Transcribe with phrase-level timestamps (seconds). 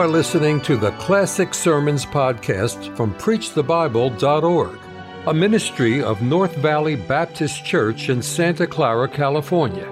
[0.00, 4.78] are listening to the Classic Sermons podcast from PreachTheBible.org,
[5.26, 9.86] a ministry of North Valley Baptist Church in Santa Clara, California.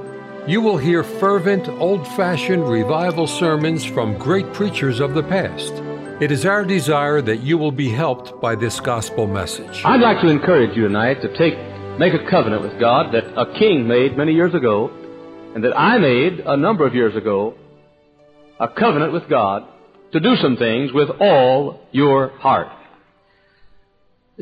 [0.47, 5.75] You will hear fervent, old fashioned revival sermons from great preachers of the past.
[6.23, 9.83] It is our desire that you will be helped by this gospel message.
[9.85, 11.53] I'd like to encourage you tonight to take,
[11.99, 14.89] make a covenant with God that a king made many years ago
[15.55, 17.57] and that I made a number of years ago.
[18.59, 19.69] A covenant with God
[20.13, 22.69] to do some things with all your heart.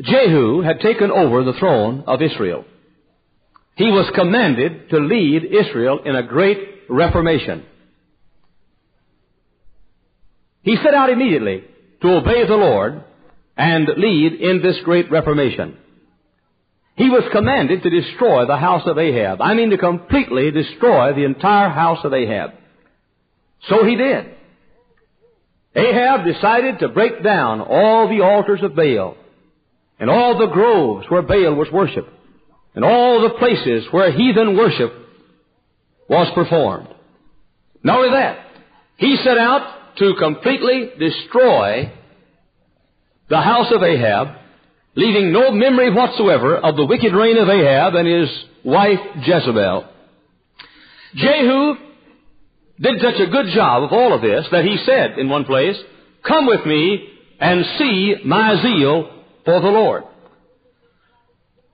[0.01, 2.65] Jehu had taken over the throne of Israel.
[3.75, 7.65] He was commanded to lead Israel in a great reformation.
[10.61, 11.63] He set out immediately
[12.01, 13.03] to obey the Lord
[13.55, 15.77] and lead in this great reformation.
[16.95, 19.39] He was commanded to destroy the house of Ahab.
[19.41, 22.51] I mean to completely destroy the entire house of Ahab.
[23.69, 24.36] So he did.
[25.77, 29.15] Ahab decided to break down all the altars of Baal
[29.99, 32.09] and all the groves where Baal was worshipped
[32.73, 34.91] and all the places where heathen worship
[36.09, 36.87] was performed.
[37.83, 38.39] Not only that,
[38.97, 41.91] he set out to completely destroy
[43.29, 44.29] the house of Ahab,
[44.95, 48.29] leaving no memory whatsoever of the wicked reign of Ahab and his
[48.63, 49.89] wife Jezebel.
[51.15, 51.86] Jehu
[52.79, 55.75] did such a good job of all of this that he said in one place,
[56.27, 57.07] Come with me
[57.39, 59.09] and see my zeal
[59.45, 60.03] for the Lord.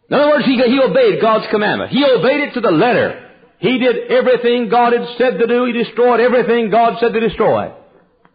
[0.09, 1.91] In other words, he, he obeyed God's commandment.
[1.91, 3.31] He obeyed it to the letter.
[3.59, 5.65] He did everything God had said to do.
[5.65, 7.71] He destroyed everything God said to destroy.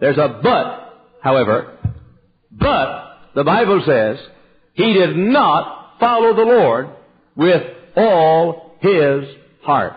[0.00, 1.78] There's a but, however.
[2.50, 4.18] But, the Bible says,
[4.74, 6.88] he did not follow the Lord
[7.36, 7.62] with
[7.96, 9.24] all his
[9.62, 9.94] heart.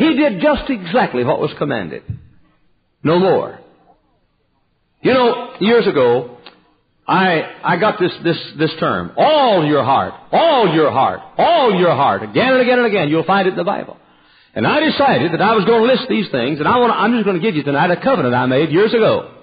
[0.00, 2.02] He did just exactly what was commanded.
[3.02, 3.60] No more.
[5.02, 6.38] You know, years ago,
[7.06, 9.12] I, I got this, this, this term.
[9.18, 10.14] All your heart.
[10.32, 11.20] All your heart.
[11.36, 12.22] All your heart.
[12.22, 13.08] Again and again and again.
[13.10, 13.98] You'll find it in the Bible.
[14.54, 17.12] And I decided that I was going to list these things, and I want I'm
[17.12, 19.34] just going to give you tonight a covenant I made years ago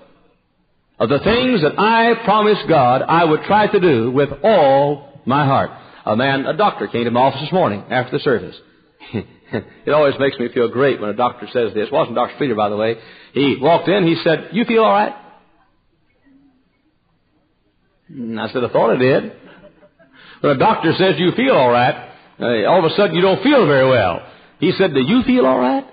[1.00, 5.46] of the things that I promised God I would try to do with all my
[5.46, 5.70] heart.
[6.04, 8.56] A man, a doctor came to my office this morning after the service.
[9.86, 11.88] it always makes me feel great when a doctor says this.
[11.88, 12.34] It wasn't Dr.
[12.36, 12.96] Streeter, by the way.
[13.34, 15.16] He walked in, he said, You feel all right?
[18.10, 19.34] And I said, I thought I did.
[20.42, 23.44] When a doctor says you feel all right, uh, all of a sudden you don't
[23.44, 24.22] feel very well.
[24.60, 25.86] He said, Do you feel all right?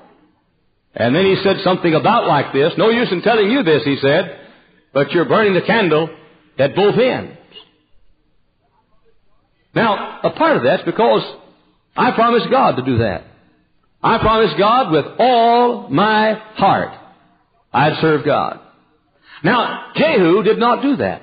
[0.94, 2.72] And then he said something about like this.
[2.78, 4.40] No use in telling you this, he said,
[4.92, 6.08] but you're burning the candle
[6.56, 7.36] at both ends.
[9.74, 11.22] Now, a part of that's because
[11.96, 13.24] I promised God to do that.
[14.04, 16.92] I promised God with all my heart
[17.72, 18.60] I'd serve God.
[19.42, 21.22] Now, Jehu did not do that.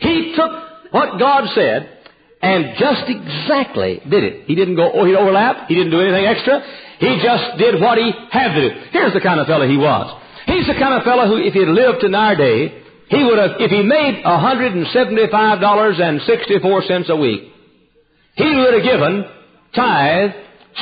[0.00, 0.50] He took
[0.90, 1.98] what God said
[2.42, 4.44] and just exactly did it.
[4.46, 5.68] He didn't go, oh, he overlap.
[5.68, 6.62] He didn't do anything extra.
[6.98, 8.74] He just did what he had to do.
[8.90, 10.10] Here's the kind of fellow he was.
[10.46, 13.60] He's the kind of fellow who, if he lived in our day, he would have,
[13.60, 17.52] if he made $175.64 a week,
[18.34, 19.24] he would have given
[19.74, 20.32] tithe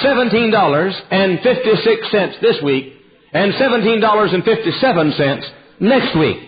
[0.03, 2.95] $17.56 this week
[3.33, 6.39] and $17.57 next week.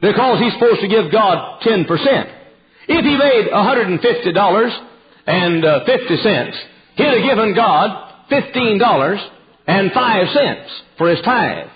[0.00, 1.86] Because he's supposed to give God 10%.
[2.88, 4.86] If he made $150
[5.26, 6.56] and uh, 50 cents,
[6.96, 9.28] he'd have given God $15
[9.66, 11.68] and 5 cents for his tithe.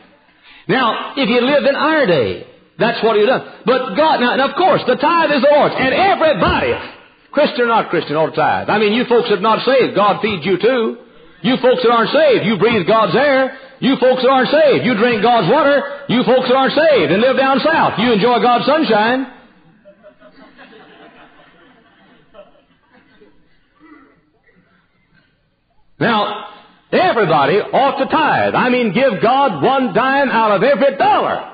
[0.68, 2.46] Now, if he lived in our day,
[2.78, 3.42] that's what he'd done.
[3.66, 5.74] But God, now, and of course, the tithe is the Lord's.
[5.76, 6.72] And everybody,
[7.32, 8.68] Christian or not Christian, ought to tithe.
[8.68, 10.98] I mean, you folks that are not saved, God feeds you too.
[11.42, 13.56] You folks that aren't saved, you breathe God's air.
[13.80, 16.04] You folks that aren't saved, you drink God's water.
[16.08, 19.26] You folks that aren't saved and live down south, you enjoy God's sunshine.
[25.98, 26.48] Now,
[26.92, 28.54] everybody ought to tithe.
[28.54, 31.49] I mean, give God one dime out of every dollar.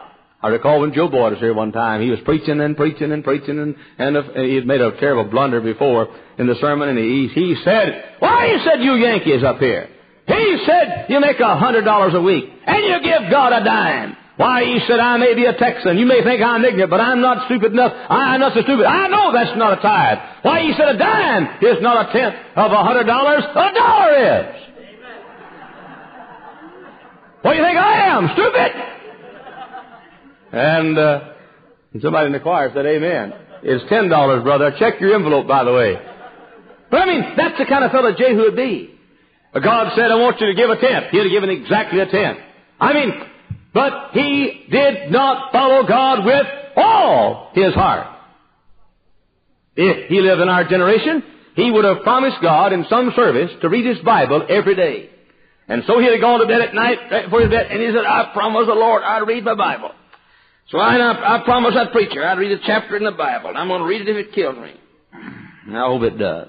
[0.46, 3.24] I recall when Joe Boyd was here one time, he was preaching and preaching and
[3.24, 6.06] preaching, and, and he had made a terrible blunder before
[6.38, 9.88] in the sermon, and he, he said, Why, he said, you Yankees up here.
[10.28, 14.16] He said, you make a hundred dollars a week, and you give God a dime.
[14.36, 15.98] Why, he said, I may be a Texan.
[15.98, 17.90] You may think I'm ignorant, but I'm not stupid enough.
[18.08, 18.86] I'm not so stupid.
[18.86, 20.18] I know that's not a tithe.
[20.42, 23.42] Why, he said, a dime is not a tenth of a hundred dollars.
[23.42, 24.62] A dollar is.
[27.42, 28.30] What do you think I am?
[28.32, 28.95] Stupid?
[30.52, 31.32] And, uh,
[32.00, 33.32] somebody in the choir said, Amen.
[33.62, 34.74] It's ten dollars, brother.
[34.78, 35.94] Check your envelope, by the way.
[36.90, 38.90] But I mean, that's the kind of fellow Jehu would be.
[39.54, 41.06] God said, I want you to give a tenth.
[41.10, 42.38] He'd have given exactly a tenth.
[42.78, 43.12] I mean,
[43.72, 46.46] but he did not follow God with
[46.76, 48.06] all his heart.
[49.74, 51.22] If he lived in our generation,
[51.54, 55.10] he would have promised God in some service to read his Bible every day.
[55.68, 57.88] And so he'd have gone to bed at night right before his bed, and he
[57.88, 59.90] said, I promise the Lord I'd read my Bible.
[60.70, 63.68] So I, I promise that preacher I'd read a chapter in the Bible, and I'm
[63.68, 64.74] going to read it if it kills me.
[65.74, 66.48] I hope it does.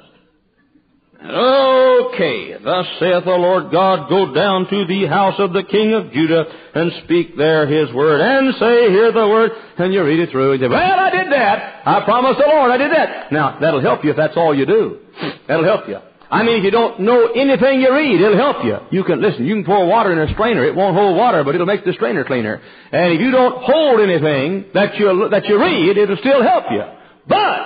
[1.20, 6.12] Okay, thus saith the Lord God, go down to the house of the king of
[6.12, 10.30] Judah and speak there his word and say, hear the word, and you read it
[10.30, 10.54] through.
[10.54, 11.82] You say, well, I did that.
[11.86, 13.32] I promised the Lord I did that.
[13.32, 15.00] Now, that'll help you if that's all you do.
[15.48, 15.98] That'll help you.
[16.30, 18.78] I mean, if you don't know anything you read, it'll help you.
[18.92, 20.66] You can, listen, you can pour water in a strainer.
[20.66, 22.62] It won't hold water, but it'll make the strainer cleaner.
[22.92, 26.84] And if you don't hold anything that you, that you read, it'll still help you.
[27.28, 27.60] But,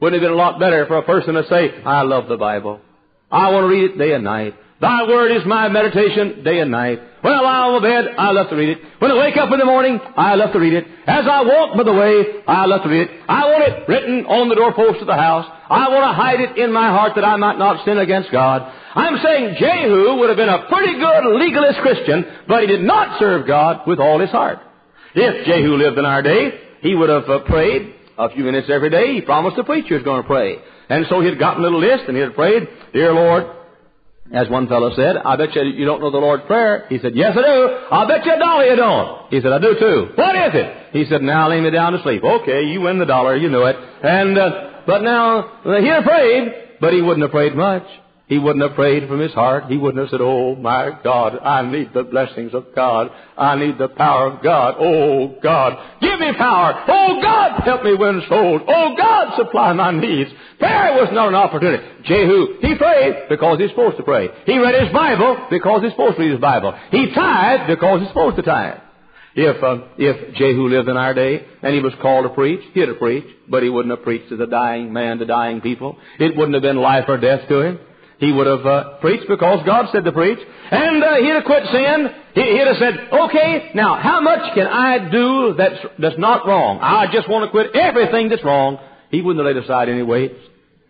[0.00, 2.36] wouldn't it have been a lot better for a person to say, I love the
[2.36, 2.80] Bible.
[3.30, 4.54] I want to read it day and night.
[4.82, 6.98] Thy word is my meditation day and night.
[7.20, 8.78] When I lie on the bed, I love to read it.
[8.98, 10.84] When I wake up in the morning, I love to read it.
[11.06, 13.10] As I walk by the way, I love to read it.
[13.28, 15.46] I want it written on the doorpost of the house.
[15.72, 18.62] I want to hide it in my heart that I might not sin against God.
[18.94, 23.18] I'm saying Jehu would have been a pretty good legalist Christian, but he did not
[23.18, 24.58] serve God with all his heart.
[25.14, 28.90] If Jehu lived in our day, he would have uh, prayed a few minutes every
[28.90, 29.14] day.
[29.14, 30.58] He promised the preacher was going to pray.
[30.88, 33.44] And so he'd gotten a little list and he had prayed, Dear Lord,
[34.32, 36.86] as one fellow said, I bet you you don't know the Lord's Prayer.
[36.88, 37.78] He said, Yes, I do.
[37.90, 39.30] I bet you a dollar you don't.
[39.30, 40.08] He said, I do too.
[40.14, 40.76] What is it?
[40.92, 42.22] He said, Now lay me down to sleep.
[42.24, 43.36] Okay, you win the dollar.
[43.36, 43.76] You know it.
[43.76, 47.84] And, uh, but now, uh, he had prayed, but he wouldn't have prayed much.
[48.32, 49.64] He wouldn't have prayed from his heart.
[49.68, 53.10] He wouldn't have said, Oh my God, I need the blessings of God.
[53.36, 54.76] I need the power of God.
[54.78, 56.82] Oh God, give me power.
[56.88, 58.62] Oh God, help me win souls.
[58.66, 60.30] Oh God, supply my needs.
[60.58, 61.84] Prayer was not an opportunity.
[62.04, 64.30] Jehu, he prayed because he's supposed to pray.
[64.46, 66.72] He read his Bible because he's supposed to read his Bible.
[66.90, 68.78] He tithed because he's supposed to tithe.
[69.34, 72.88] If, uh, if Jehu lived in our day and he was called to preach, he'd
[72.88, 75.96] have preached, but he wouldn't have preached to the dying man, to dying people.
[76.18, 77.78] It wouldn't have been life or death to him.
[78.18, 80.38] He would have uh, preached because God said to preach,
[80.70, 82.08] and uh, he'd have quit sin.
[82.34, 86.78] He, would have said, "Okay, now how much can I do that's that's not wrong?
[86.80, 88.78] I just want to quit everything that's wrong."
[89.10, 90.38] He wouldn't have laid aside any weights.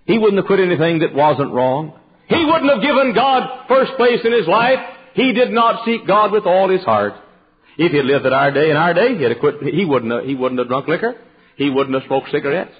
[0.05, 1.99] He wouldn't have quit anything that wasn't wrong.
[2.29, 4.79] He wouldn't have given God first place in his life.
[5.15, 7.15] He did not seek God with all his heart.
[7.79, 9.63] If he had lived in our day, in our day, he'd have quit.
[9.63, 11.15] He wouldn't have, he wouldn't have drunk liquor.
[11.57, 12.73] He wouldn't have smoked cigarettes.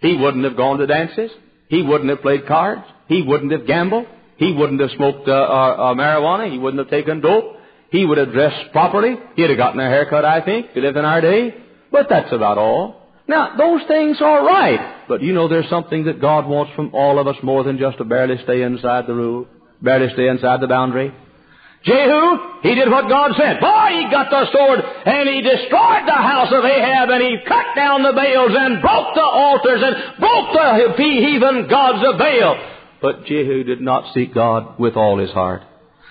[0.00, 1.30] He wouldn't have gone to dances.
[1.68, 2.82] He wouldn't have played cards.
[3.08, 4.06] He wouldn't have gambled.
[4.36, 6.50] He wouldn't have smoked uh, uh, uh, marijuana.
[6.50, 7.56] He wouldn't have taken dope.
[7.90, 9.16] He would have dressed properly.
[9.36, 11.54] He'd have gotten a haircut, I think, if he lived in our day.
[11.92, 13.00] But that's about all.
[13.28, 15.04] Now, those things are right.
[15.08, 17.98] But you know there's something that God wants from all of us more than just
[17.98, 19.46] to barely stay inside the rule,
[19.82, 21.12] barely stay inside the boundary.
[21.82, 23.58] Jehu, he did what God said.
[23.58, 27.72] Boy, he got the sword and he destroyed the house of Ahab and he cut
[27.74, 32.56] down the Baals and broke the altars and broke the heathen gods of Baal.
[33.00, 35.62] But Jehu did not seek God with all his heart.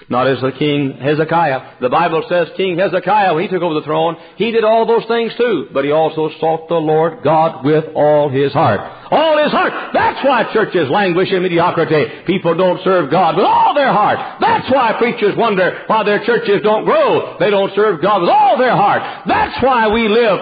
[0.10, 1.82] Not as the king Hezekiah.
[1.82, 5.06] The Bible says King Hezekiah, when he took over the throne, he did all those
[5.08, 5.68] things too.
[5.72, 9.74] But he also sought the Lord God with all his heart all his heart.
[9.94, 12.26] That's why churches languish in mediocrity.
[12.26, 14.18] People don't serve God with all their heart.
[14.40, 17.38] That's why preachers wonder why their churches don't grow.
[17.40, 19.02] They don't serve God with all their heart.
[19.28, 20.40] That's why we live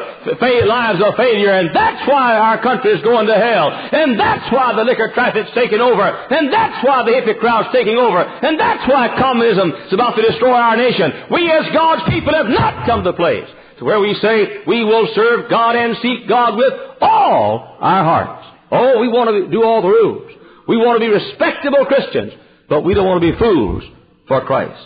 [0.67, 3.71] lives of failure, and that's why our country is going to hell.
[3.71, 6.03] And that's why the liquor traffic's taking over.
[6.03, 8.19] And that's why the hippie crowd's taking over.
[8.19, 11.11] And that's why communism is about to destroy our nation.
[11.31, 13.47] We as God's people have not come to place
[13.79, 18.47] to where we say we will serve God and seek God with all our hearts.
[18.71, 20.31] Oh, we want to do all the rules.
[20.67, 22.33] We want to be respectable Christians,
[22.67, 23.83] but we don't want to be fools
[24.27, 24.85] for Christ.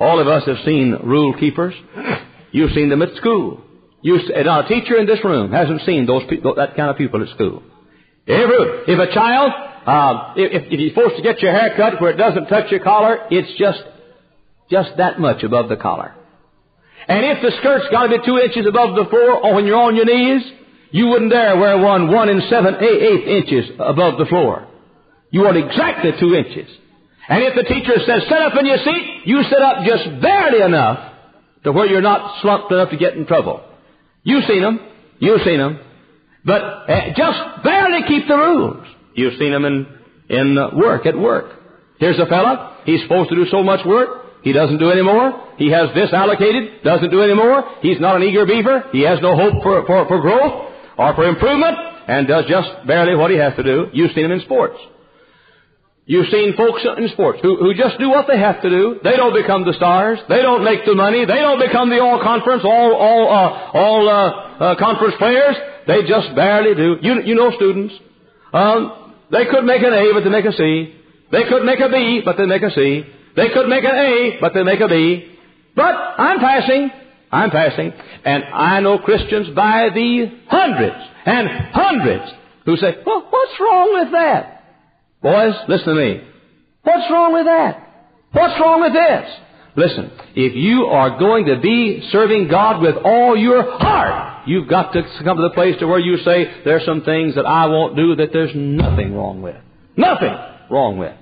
[0.00, 1.74] All of us have seen rule keepers.
[2.52, 3.62] You've seen them at school.
[4.00, 7.34] You, now, a teacher in this room hasn't seen those that kind of people at
[7.34, 7.62] school.
[8.26, 9.52] Every, if a child,
[9.88, 12.80] uh, if, if you're supposed to get your hair cut where it doesn't touch your
[12.80, 13.82] collar, it's just,
[14.70, 16.14] just that much above the collar.
[17.08, 19.80] And if the skirt's got to be two inches above the floor, or when you're
[19.80, 20.42] on your knees,
[20.90, 24.68] you wouldn't dare wear one one and seven eighth inches above the floor.
[25.30, 26.68] You want exactly two inches.
[27.28, 30.62] And if the teacher says, sit up in your seat, you sit up just barely
[30.62, 31.14] enough
[31.64, 33.62] to where you're not slumped enough to get in trouble.
[34.22, 34.80] You've seen them.
[35.18, 35.80] You've seen them.
[36.44, 38.86] But uh, just barely keep the rules.
[39.18, 39.86] You've seen them in,
[40.28, 41.58] in uh, work, at work.
[41.98, 42.78] Here's a fella.
[42.84, 44.42] He's supposed to do so much work.
[44.42, 45.54] He doesn't do any more.
[45.58, 46.84] He has this allocated.
[46.84, 47.64] Doesn't do any more.
[47.82, 48.84] He's not an eager beaver.
[48.92, 53.16] He has no hope for, for, for growth or for improvement and does just barely
[53.16, 53.86] what he has to do.
[53.92, 54.78] You've seen him in sports.
[56.06, 59.00] You've seen folks in sports who, who just do what they have to do.
[59.02, 60.18] They don't become the stars.
[60.28, 61.26] They don't make the money.
[61.26, 65.56] They don't become the all conference, all, all, uh, all, uh, uh, conference players.
[65.86, 66.96] They just barely do.
[67.02, 67.92] You, you know students.
[68.54, 70.94] Um, they could make an A, but they make a C.
[71.30, 73.04] They could make a B, but they make a C.
[73.36, 75.36] They could make an A, but they make a B.
[75.76, 76.90] But I'm passing.
[77.30, 77.92] I'm passing.
[78.24, 82.32] And I know Christians by the hundreds and hundreds
[82.64, 84.64] who say, well, what's wrong with that?
[85.22, 86.20] Boys, listen to me.
[86.82, 87.88] What's wrong with that?
[88.32, 89.30] What's wrong with this?
[89.76, 94.92] Listen, if you are going to be serving God with all your heart, you've got
[94.92, 97.96] to come to the place to where you say, there's some things that I won't
[97.96, 99.56] do that there's nothing wrong with.
[99.96, 100.34] Nothing
[100.70, 101.14] wrong with.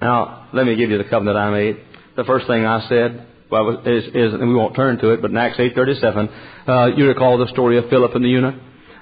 [0.00, 1.76] Now, let me give you the covenant I made.
[2.16, 5.30] The first thing I said well, is, is and we won't turn to it, but
[5.30, 8.54] in Acts 8.37, uh, you recall the story of Philip and the eunuch?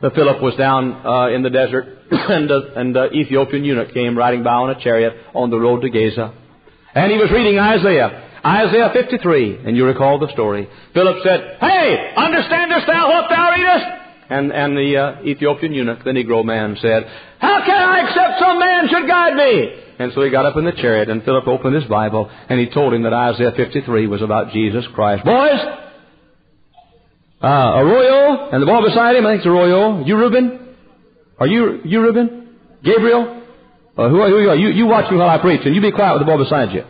[0.03, 4.43] Uh, Philip was down uh, in the desert, and, uh, and Ethiopian eunuch came riding
[4.43, 6.35] by on a chariot on the road to Gaza.
[6.95, 8.28] And he was reading Isaiah.
[8.49, 10.69] Isaiah 53, and you recall the story.
[10.95, 13.87] Philip said, Hey, understandest thou what thou readest?
[14.31, 17.05] And, and the uh, Ethiopian eunuch, the Negro man, said,
[17.41, 19.85] How can I accept some man should guide me?
[19.99, 22.71] And so he got up in the chariot, and Philip opened his Bible, and he
[22.71, 25.25] told him that Isaiah 53 was about Jesus Christ.
[25.25, 25.61] Boys,
[27.43, 30.07] uh, Arroyo, and the boy beside him, I think it's Arroyo.
[30.07, 30.75] You, Reuben?
[31.39, 32.57] Are you, you, Reuben?
[32.83, 33.43] Gabriel?
[33.97, 34.69] Uh, who, are, who are you?
[34.69, 36.85] You watch me while I preach, and you be quiet with the boy beside you.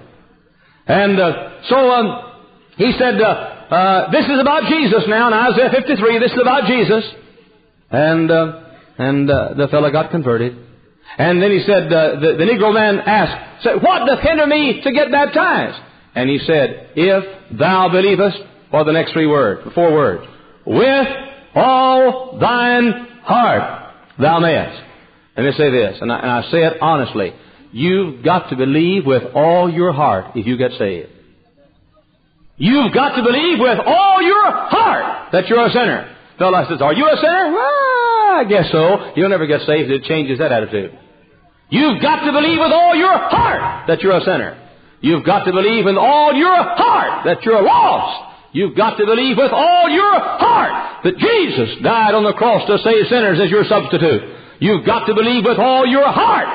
[0.89, 2.33] And uh, so um,
[2.77, 6.65] he said, uh, uh, "This is about Jesus now." In Isaiah 53, this is about
[6.67, 7.05] Jesus.
[7.91, 8.65] And uh,
[8.97, 10.57] and uh, the fellow got converted.
[11.17, 14.93] And then he said, the, the Negro man asked, said, "What doth hinder me to
[14.93, 15.79] get baptized?"
[16.15, 18.39] And he said, "If thou believest,"
[18.71, 20.25] for the next three words, four words,
[20.67, 21.09] with
[21.55, 24.83] all thine heart thou mayest.
[25.37, 27.33] Let me say this, and I, and I say it honestly.
[27.73, 31.11] You've got to believe with all your heart if you get saved.
[32.57, 36.17] You've got to believe with all your heart that you're a sinner.
[36.39, 37.53] Fellow says, Are you a sinner?
[37.53, 39.13] Well, I guess so.
[39.17, 39.91] You'll never get saved.
[39.91, 40.99] If it changes that attitude.
[41.71, 44.57] You've got to believe with all your heart that you're a sinner.
[45.01, 48.25] You've got to believe with all your heart that you're lost.
[48.53, 52.79] You've got to believe with all your heart that Jesus died on the cross to
[52.83, 54.23] save sinners as your substitute.
[54.59, 56.49] You've got to believe with all your heart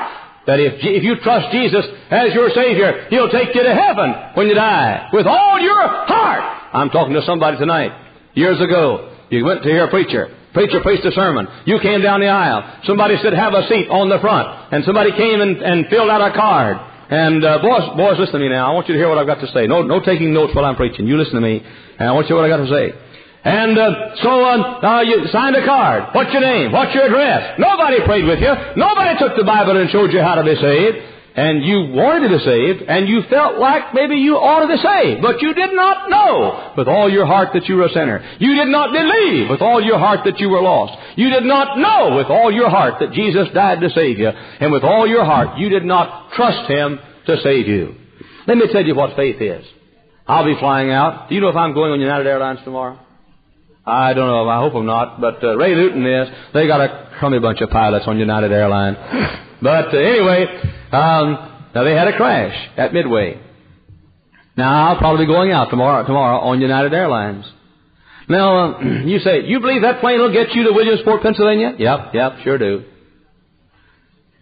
[0.46, 4.46] that if, if you trust Jesus as your Savior, He'll take you to heaven when
[4.48, 5.08] you die.
[5.12, 6.74] With all your heart.
[6.74, 7.92] I'm talking to somebody tonight.
[8.34, 10.34] Years ago, you went to hear a preacher.
[10.52, 11.48] Preacher preached a sermon.
[11.66, 12.80] You came down the aisle.
[12.84, 14.72] Somebody said, have a seat on the front.
[14.72, 16.78] And somebody came and, and filled out a card.
[17.10, 18.70] And uh, boys, boys, listen to me now.
[18.70, 19.66] I want you to hear what I've got to say.
[19.66, 21.06] No, no taking notes while I'm preaching.
[21.06, 21.60] You listen to me,
[21.98, 22.98] and I want you to hear what I've got to say.
[23.44, 26.14] And uh, so uh, uh, you signed a card.
[26.14, 26.72] What's your name?
[26.72, 27.58] What's your address?
[27.58, 28.52] Nobody prayed with you.
[28.76, 32.38] Nobody took the Bible and showed you how to be saved and you wanted to
[32.38, 35.74] be saved, and you felt like maybe you ought to be saved, but you did
[35.74, 38.22] not know with all your heart that you were a sinner.
[38.38, 40.96] You did not believe with all your heart that you were lost.
[41.18, 44.70] You did not know with all your heart that Jesus died to save you, and
[44.70, 47.96] with all your heart you did not trust Him to save you.
[48.46, 49.66] Let me tell you what faith is.
[50.28, 51.28] I'll be flying out.
[51.28, 53.00] Do you know if I'm going on United Airlines tomorrow?
[53.86, 54.48] I don't know.
[54.48, 55.20] I hope I'm not.
[55.20, 56.28] But uh, Ray Luton is.
[56.54, 58.96] They got a crummy bunch of pilots on United Airlines.
[59.62, 60.44] But uh, anyway,
[60.92, 63.40] um, now they had a crash at Midway.
[64.58, 67.46] Now I'll probably be going out tomorrow tomorrow on United Airlines.
[68.28, 71.76] Now uh, you say you believe that plane will get you to Williamsport, Pennsylvania?
[71.78, 72.84] Yep, yep, sure do.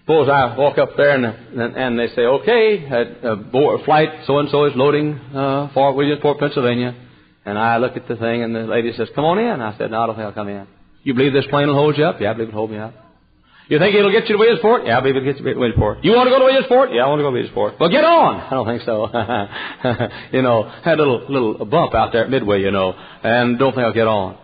[0.01, 4.39] Suppose I walk up there and and, and they say, okay, uh, uh, flight so
[4.39, 6.97] and so is loading uh, for Williamsport, Pennsylvania.
[7.45, 9.61] And I look at the thing and the lady says, come on in.
[9.61, 10.67] I said, no, I don't think I'll come in.
[11.03, 12.21] You believe this plane will hold you up?
[12.21, 12.95] Yeah, I believe it'll hold me up.
[13.69, 14.87] You think it'll get you to Williamsport?
[14.87, 16.05] Yeah, I believe it'll get you to Williamsport.
[16.05, 16.91] You want to go to Williamsport?
[16.93, 17.81] Yeah, I want to go to Williamsport.
[17.81, 18.41] Well, get on.
[18.41, 19.09] I don't think so.
[20.37, 23.73] you know, had a little little bump out there at Midway, you know, and don't
[23.73, 24.37] think I'll get on.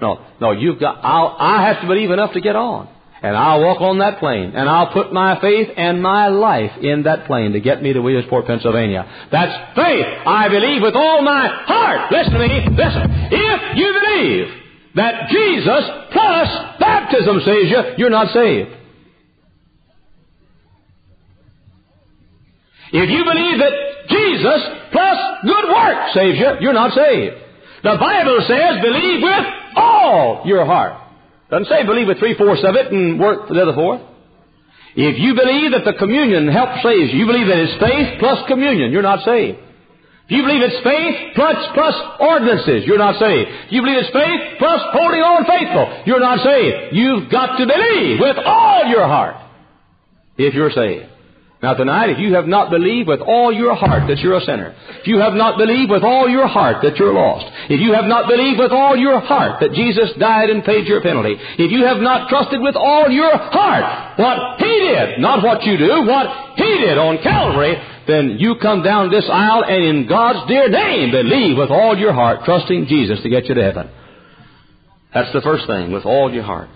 [0.00, 1.00] No, no, you've got.
[1.02, 2.88] I'll, I have to believe enough to get on,
[3.22, 7.04] and I'll walk on that plane, and I'll put my faith and my life in
[7.04, 9.28] that plane to get me to Williamsport, Pennsylvania.
[9.32, 10.06] That's faith.
[10.26, 12.12] I believe with all my heart.
[12.12, 12.68] Listen to me.
[12.70, 13.10] Listen.
[13.32, 14.46] If you believe
[14.96, 18.70] that Jesus plus baptism saves you, you're not saved.
[22.92, 23.72] If you believe that
[24.08, 24.60] Jesus
[24.92, 27.34] plus good work saves you, you're not saved.
[27.82, 29.46] The Bible says believe with
[29.76, 31.05] all your heart.
[31.50, 34.00] Doesn't say believe with three-fourths of it and work for the other fourth.
[34.96, 38.48] If you believe that the communion helps save you, you believe that it's faith plus
[38.48, 39.58] communion, you're not saved.
[40.26, 43.48] If you believe it's faith plus, plus ordinances, you're not saved.
[43.66, 46.96] If you believe it's faith plus holding on faithful, you're not saved.
[46.96, 49.36] You've got to believe with all your heart
[50.36, 51.06] if you're saved.
[51.62, 54.76] Now tonight, if you have not believed with all your heart that you're a sinner,
[55.00, 58.04] if you have not believed with all your heart that you're lost, if you have
[58.04, 61.86] not believed with all your heart that Jesus died and paid your penalty, if you
[61.86, 66.56] have not trusted with all your heart what He did, not what you do, what
[66.56, 67.74] He did on Calvary,
[68.06, 72.12] then you come down this aisle and in God's dear name believe with all your
[72.12, 73.90] heart, trusting Jesus to get you to heaven.
[75.14, 76.68] That's the first thing, with all your heart.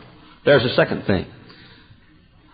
[0.47, 1.27] There's the second thing.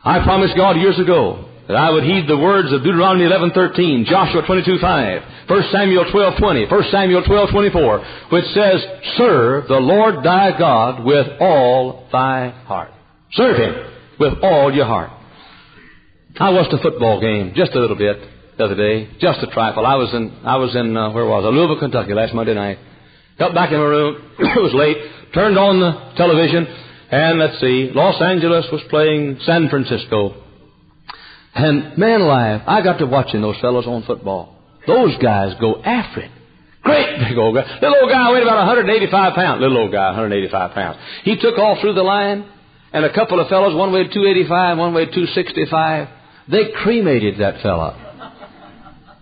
[0.04, 4.42] I promised God years ago that I would heed the words of Deuteronomy 11:13, Joshua
[4.42, 11.28] 22:5, 1 Samuel 12:20, 1 Samuel 12:24, which says, "Serve the Lord thy God with
[11.40, 12.92] all thy heart."
[13.32, 13.74] Serve Him
[14.18, 15.10] with all your heart.
[16.38, 18.20] I watched a football game just a little bit
[18.56, 19.86] the other day, just a trifle.
[19.86, 21.48] I was in, I was in, uh, where was I?
[21.48, 22.78] Louisville, Kentucky last Monday night.
[23.38, 24.22] Got back in my room.
[24.38, 24.96] it was late.
[25.34, 26.66] Turned on the television,
[27.10, 30.45] and let's see, Los Angeles was playing San Francisco.
[31.56, 34.54] And man alive, I got to watching those fellows on football.
[34.86, 36.30] Those guys go after it.
[36.82, 37.78] Great big old guy.
[37.80, 39.60] Little old guy weighed about 185 pounds.
[39.60, 40.98] Little old guy, 185 pounds.
[41.24, 42.44] He took off through the line,
[42.92, 46.08] and a couple of fellows, one weighed 285, one weighed 265.
[46.48, 48.05] They cremated that fella.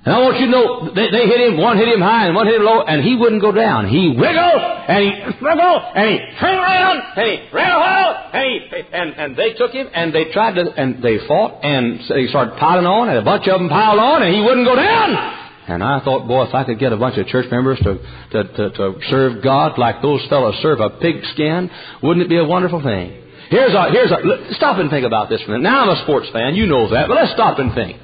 [0.05, 2.37] And I want you to know, they, they hit him, one hit him high and
[2.37, 3.89] one hit him low, and he wouldn't go down.
[3.89, 8.45] He wiggled, and he wiggled, and he turned around, and he ran a while, and
[8.45, 8.57] he,
[8.93, 12.61] and, and they took him, and they tried to, and they fought, and they started
[12.61, 15.41] piling on, and a bunch of them piled on, and he wouldn't go down.
[15.73, 18.45] And I thought, boy, if I could get a bunch of church members to, to,
[18.45, 21.71] to, to serve God like those fellows serve a pigskin,
[22.03, 23.25] wouldn't it be a wonderful thing?
[23.49, 25.65] Here's a, here's a, stop and think about this for a minute.
[25.65, 27.97] Now I'm a sports fan, you know that, but let's stop and think.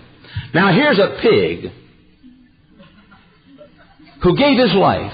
[0.54, 1.73] Now here's a pig
[4.23, 5.12] who gave his life.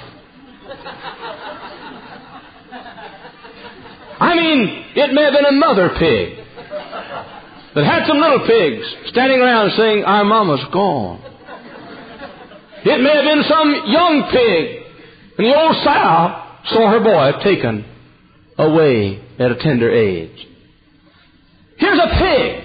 [4.18, 6.38] I mean, it may have been another pig
[7.74, 11.22] that had some little pigs standing around saying, Our mama's gone.
[12.84, 14.82] It may have been some young pig,
[15.38, 17.84] and the old sow saw her boy taken
[18.58, 20.46] away at a tender age.
[21.78, 22.64] Here's a pig.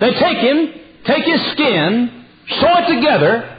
[0.00, 0.74] They take him,
[1.06, 2.24] take his skin,
[2.60, 3.51] sew it together,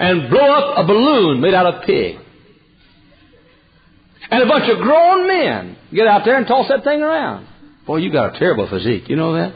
[0.00, 2.16] and blow up a balloon made out of pig.
[4.30, 7.46] And a bunch of grown men get out there and toss that thing around.
[7.86, 9.10] Boy, you got a terrible physique.
[9.10, 9.52] You know that?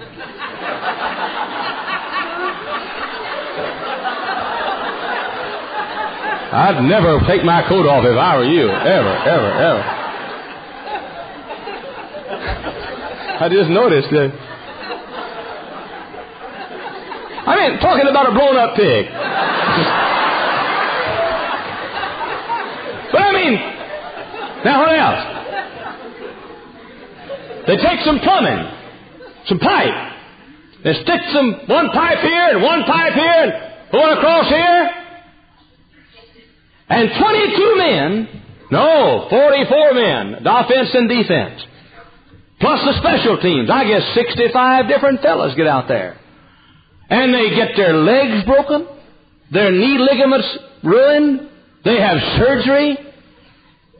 [6.54, 8.68] I'd never take my coat off if I were you.
[8.68, 9.82] Ever, ever, ever.
[13.40, 14.30] I just noticed that.
[17.46, 20.13] I mean, talking about a blown up pig.
[23.14, 23.54] But I mean,
[24.64, 25.22] now what else?
[27.68, 28.66] They take some plumbing,
[29.46, 30.12] some pipe.
[30.82, 33.52] They stick some one pipe here and one pipe here and
[33.92, 34.90] one across here.
[36.88, 38.28] And 22 men,
[38.72, 41.62] no, 44 men, offense and defense.
[42.60, 43.70] Plus the special teams.
[43.70, 46.18] I guess 65 different fellas get out there.
[47.10, 48.88] And they get their legs broken,
[49.52, 51.50] their knee ligaments ruined,
[51.84, 52.96] they have surgery.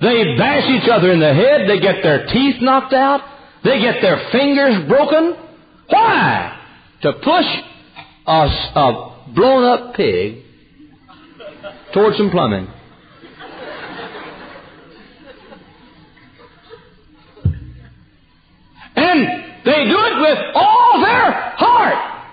[0.01, 1.69] They bash each other in the head.
[1.69, 3.21] They get their teeth knocked out.
[3.63, 5.37] They get their fingers broken.
[5.89, 6.61] Why?
[7.03, 7.45] To push
[8.27, 10.43] a, a blown up pig
[11.93, 12.69] towards some plumbing.
[18.97, 19.21] And
[19.65, 22.31] they do it with all their heart.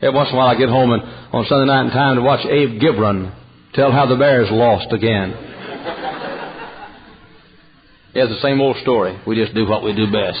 [0.00, 2.22] Every once in a while I get home and on Sunday night in time to
[2.22, 3.37] watch Abe Gibron
[3.78, 5.30] Tell how the Bears lost again.
[8.12, 9.16] yeah, It's the same old story.
[9.24, 10.40] We just do what we do best.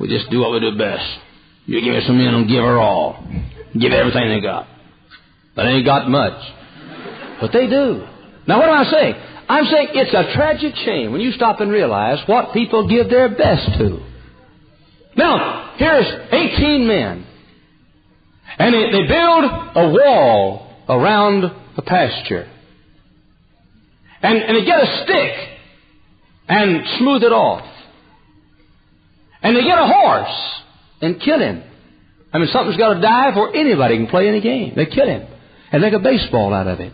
[0.00, 1.06] We just do what we do best.
[1.66, 3.24] You give me some men and give her all.
[3.72, 4.66] Give everything they got.
[5.54, 6.42] But they ain't got much.
[7.40, 8.04] But they do.
[8.48, 9.14] Now what am I saying?
[9.48, 13.28] I'm saying it's a tragic shame when you stop and realize what people give their
[13.28, 14.04] best to.
[15.16, 17.24] Now, here's 18 men.
[18.58, 19.44] And they build
[19.76, 22.50] a wall around the pasture.
[24.20, 25.32] And, and they get a stick
[26.48, 27.64] and smooth it off.
[29.42, 30.62] And they get a horse
[31.00, 31.62] and kill him.
[32.32, 34.72] I mean, something's got to die before anybody can play any game.
[34.74, 35.28] They kill him
[35.70, 36.92] and make a baseball out of it.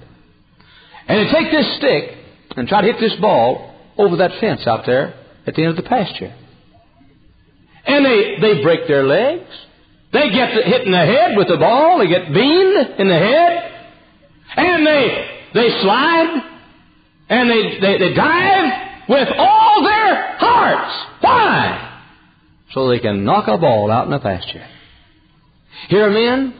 [1.08, 2.18] And they take this stick
[2.54, 5.14] and try to hit this ball over that fence out there
[5.46, 6.36] at the end of the pasture.
[7.86, 9.48] And they, they break their legs.
[10.12, 12.00] They get hit in the head with the ball.
[12.00, 13.63] They get beamed in the head.
[14.56, 16.42] And they, they slide
[17.28, 21.22] and they, they, they dive with all their hearts.
[21.22, 22.02] Why?
[22.72, 24.66] So they can knock a ball out in the pasture.
[25.88, 26.54] Here, men,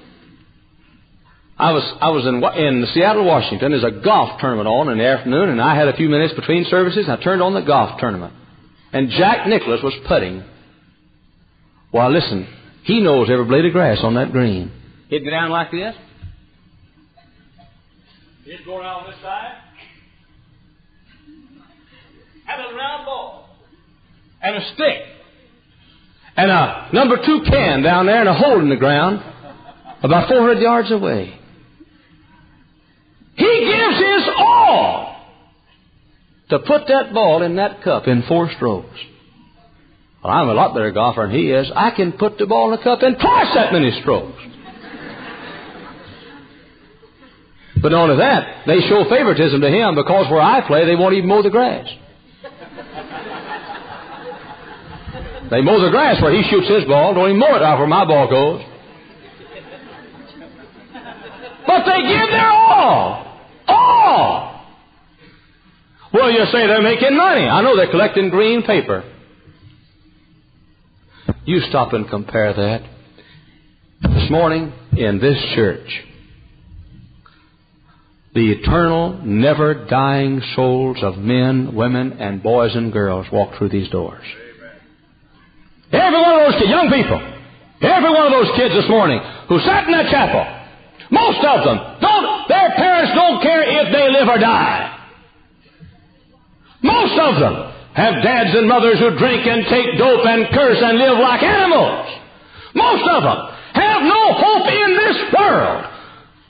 [1.58, 3.70] I was I was in in Seattle, Washington.
[3.70, 6.64] There's a golf tournament on in the afternoon, and I had a few minutes between
[6.68, 7.06] services.
[7.08, 8.32] I turned on the golf tournament,
[8.92, 10.42] and Jack Nicklaus was putting.
[11.92, 12.48] Well, listen,
[12.82, 14.72] he knows every blade of grass on that green.
[15.08, 15.94] He'd go down like this.
[18.44, 19.54] He'd go around this side.
[22.46, 23.44] Have a round ball
[24.42, 25.02] and a stick
[26.36, 29.22] and a number two can down there and a hole in the ground
[30.02, 31.38] about 400 yards away.
[33.36, 35.16] He gives his all
[36.50, 38.98] to put that ball in that cup in four strokes.
[40.22, 41.70] Well, I'm a lot better golfer than he is.
[41.74, 44.40] I can put the ball in the cup in twice that many strokes.
[47.84, 51.12] But not only that, they show favoritism to him because where I play, they won't
[51.16, 51.86] even mow the grass.
[55.50, 57.86] They mow the grass where he shoots his ball, don't even mow it out where
[57.86, 58.62] my ball goes.
[61.66, 63.42] But they give their all.
[63.68, 64.66] All.
[66.14, 67.42] Well, you say they're making money.
[67.46, 69.04] I know they're collecting green paper.
[71.44, 72.82] You stop and compare that.
[74.00, 76.02] This morning in this church,
[78.34, 83.88] the eternal, never dying souls of men, women, and boys and girls walk through these
[83.90, 84.24] doors.
[85.92, 87.22] Every one of those young people,
[87.80, 90.42] every one of those kids this morning who sat in that chapel,
[91.12, 94.90] most of them don't, their parents don't care if they live or die.
[96.82, 97.54] Most of them
[97.94, 102.10] have dads and mothers who drink and take dope and curse and live like animals.
[102.74, 103.38] Most of them
[103.78, 105.93] have no hope in this world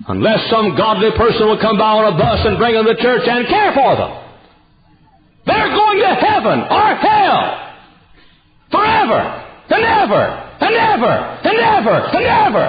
[0.08, 3.24] unless some godly person will come by on a bus and bring them to church
[3.26, 4.12] and care for them.
[5.46, 7.44] They're going to heaven or hell
[8.70, 9.20] forever
[9.70, 10.24] and ever
[10.60, 11.14] and ever
[11.44, 12.66] and ever and ever.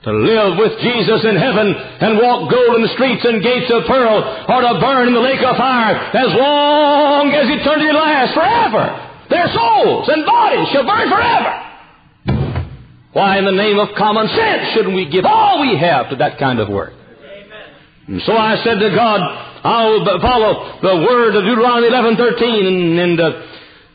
[0.00, 4.60] To live with Jesus in heaven and walk golden streets and gates of pearl or
[4.64, 8.84] to burn in the lake of fire as long as eternity lasts forever.
[9.28, 11.69] Their souls and bodies shall burn forever.
[13.12, 16.38] Why, in the name of common sense, shouldn't we give all we have to that
[16.38, 16.92] kind of work?
[18.06, 19.20] And so I said to God,
[19.62, 23.42] I'll follow the word of Deuteronomy 11:13 and, and uh,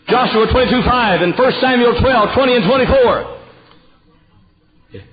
[0.08, 3.36] Joshua 22 5 and 1 Samuel 12, 20 and 24.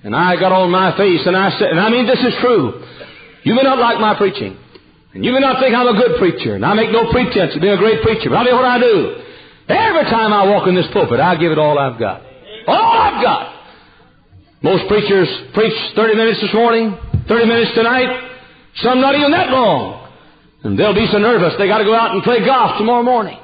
[0.05, 2.85] And I got on my face and I said, and I mean this is true.
[3.43, 4.57] You may not like my preaching.
[5.15, 6.55] And you may not think I'm a good preacher.
[6.55, 8.31] And I make no pretense of being a great preacher.
[8.31, 9.23] But I'll tell you what I do.
[9.69, 12.23] Every time I walk in this pulpit, I give it all I've got.
[12.67, 13.52] All I've got.
[14.63, 16.97] Most preachers preach 30 minutes this morning,
[17.27, 18.31] 30 minutes tonight.
[18.77, 20.07] Some not even that long.
[20.63, 23.39] And they'll be so nervous they got to go out and play golf tomorrow morning.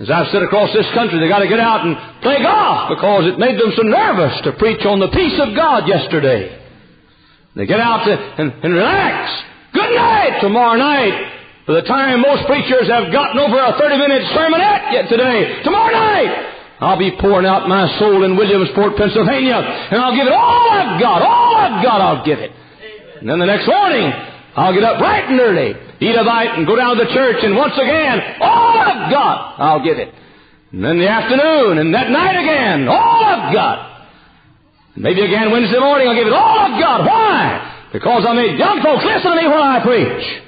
[0.00, 1.94] As I've said across this country, they got to get out and
[2.26, 5.86] play golf because it made them so nervous to preach on the peace of God
[5.86, 6.58] yesterday.
[7.54, 9.30] They get out to, and, and relax.
[9.72, 11.14] Good night tomorrow night.
[11.68, 15.94] By the time most preachers have gotten over a 30 minute sermonette yet today, tomorrow
[15.94, 16.51] night,
[16.82, 21.00] I'll be pouring out my soul in Williamsport, Pennsylvania, and I'll give it all I've
[21.00, 21.22] got.
[21.22, 22.50] All I've got, I'll give it.
[23.20, 24.10] And then the next morning,
[24.56, 27.38] I'll get up bright and early, eat a bite, and go down to the church,
[27.42, 30.12] and once again, all I've got, I'll give it.
[30.72, 34.08] And then the afternoon, and that night again, all I've got.
[34.96, 37.06] Maybe again Wednesday morning, I'll give it all I've got.
[37.06, 37.88] Why?
[37.92, 40.42] Because I made young folks listen to me when I preach.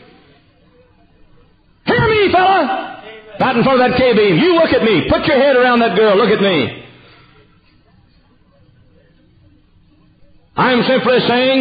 [1.87, 2.93] Hear me, fella!
[3.40, 4.38] Not in front of that K-beam.
[4.38, 5.09] You look at me.
[5.11, 6.16] Put your head around that girl.
[6.16, 6.85] Look at me.
[10.57, 11.61] I'm simply saying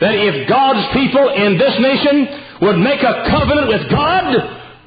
[0.00, 2.28] that if God's people in this nation
[2.60, 4.34] would make a covenant with God,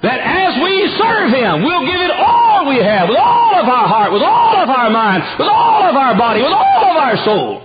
[0.03, 3.87] that as we serve Him, we'll give it all we have, with all of our
[3.87, 7.17] heart, with all of our mind, with all of our body, with all of our
[7.25, 7.63] souls.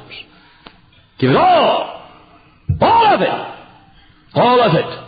[1.19, 2.09] Give it all.
[2.81, 3.29] All of it.
[4.35, 5.04] All of it.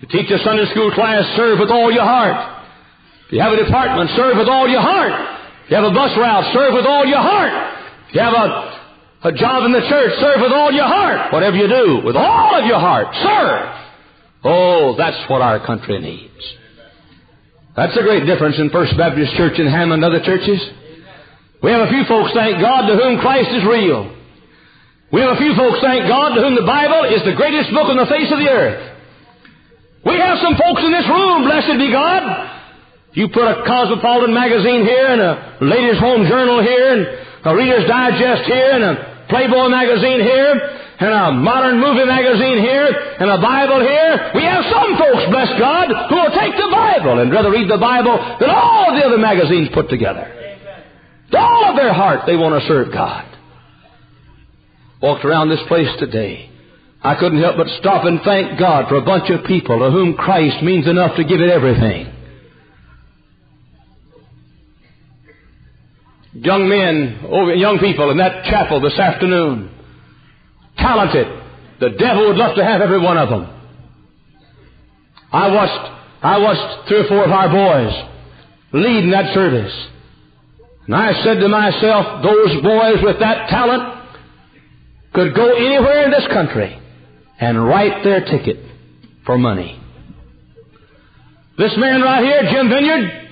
[0.00, 2.64] You teach a Sunday school class, serve with all your heart.
[3.26, 5.12] If you have a department, serve with all your heart.
[5.64, 7.52] If you have a bus route, serve with all your heart.
[8.08, 8.70] If you have a
[9.22, 11.32] a job in the church, serve with all your heart.
[11.32, 13.68] Whatever you do, with all of your heart, serve.
[14.44, 16.40] Oh, that's what our country needs.
[17.76, 20.60] That's a great difference in First Baptist Church in Hammond and other churches.
[21.62, 24.08] We have a few folks, thank God, to whom Christ is real.
[25.12, 27.92] We have a few folks, thank God, to whom the Bible is the greatest book
[27.92, 28.80] on the face of the earth.
[30.04, 32.22] We have some folks in this room, blessed be God.
[33.12, 37.02] You put a Cosmopolitan magazine here and a Ladies' Home Journal here and
[37.44, 40.52] a Reader's Digest here and a Playboy magazine here,
[40.98, 42.86] and a modern movie magazine here,
[43.20, 44.32] and a Bible here.
[44.34, 47.78] We have some folks, bless God, who will take the Bible and rather read the
[47.78, 50.26] Bible than all the other magazines put together.
[51.30, 53.24] With all of their heart, they want to serve God.
[55.00, 56.49] Walked around this place today.
[57.02, 60.14] I couldn't help but stop and thank God for a bunch of people to whom
[60.14, 62.12] Christ means enough to give it everything.
[66.34, 69.70] Young men, oh, young people in that chapel this afternoon,
[70.76, 71.26] talented.
[71.80, 73.48] The devil would love to have every one of them.
[75.32, 78.10] I watched, I watched three or four of our boys
[78.72, 79.72] leading that service.
[80.86, 84.02] And I said to myself, those boys with that talent
[85.14, 86.79] could go anywhere in this country
[87.40, 88.58] and write their ticket
[89.24, 89.80] for money.
[91.56, 93.28] This man right here, Jim Vineyard,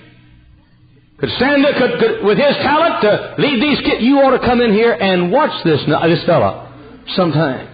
[1.18, 4.02] could stand there, could, could, with his talent to lead these kids.
[4.02, 6.72] You ought to come in here and watch this, this fella
[7.16, 7.66] sometime.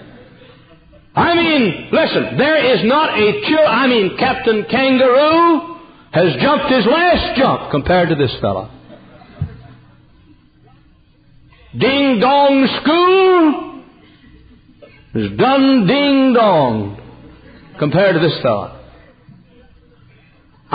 [1.15, 3.67] I mean, listen, there is not a chill.
[3.67, 5.79] I mean, Captain Kangaroo
[6.13, 8.71] has jumped his last jump compared to this fella.
[11.79, 13.74] Ding Dong School
[15.15, 16.99] is done ding dong
[17.79, 18.81] compared to this fellow.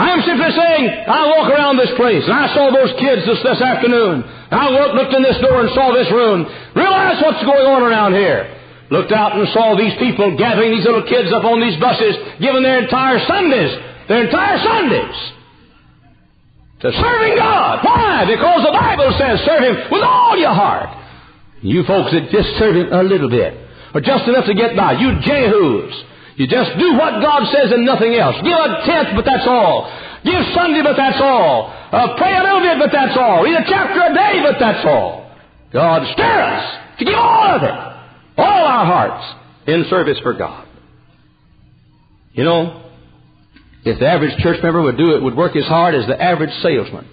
[0.00, 3.60] I'm simply saying, I walk around this place and I saw those kids this, this
[3.60, 4.24] afternoon.
[4.48, 6.48] I walked, looked in this door and saw this room.
[6.72, 8.48] Realize what's going on around here.
[8.88, 12.64] Looked out and saw these people gathering these little kids up on these buses, giving
[12.64, 13.72] their entire Sundays,
[14.08, 15.18] their entire Sundays
[16.80, 17.84] to serving God.
[17.84, 18.24] Why?
[18.24, 20.88] Because the Bible says serve Him with all your heart.
[21.60, 23.52] You folks that just serve Him a little bit
[23.94, 24.92] or just enough to get by.
[24.92, 26.04] You Jehus.
[26.36, 28.36] You just do what God says and nothing else.
[28.42, 29.92] Give a tenth, but that's all.
[30.24, 31.68] Give Sunday, but that's all.
[31.92, 33.42] Uh, pray a little bit, but that's all.
[33.42, 35.30] Read a chapter a day, but that's all.
[35.72, 37.74] God, stir us to give all of it,
[38.38, 39.24] all our hearts,
[39.66, 40.66] in service for God.
[42.32, 42.90] You know,
[43.84, 46.50] if the average church member would do it, would work as hard as the average
[46.62, 47.06] salesman.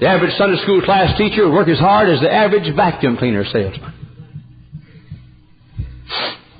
[0.00, 3.44] The average Sunday school class teacher would work as hard as the average vacuum cleaner
[3.44, 3.94] salesman.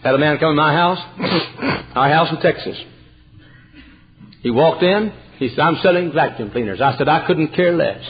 [0.03, 0.99] Had a man come to my house,
[1.95, 2.77] our house in Texas.
[4.43, 5.13] He walked in.
[5.39, 6.81] He said, I'm selling vacuum cleaners.
[6.81, 8.03] I said, I couldn't care less.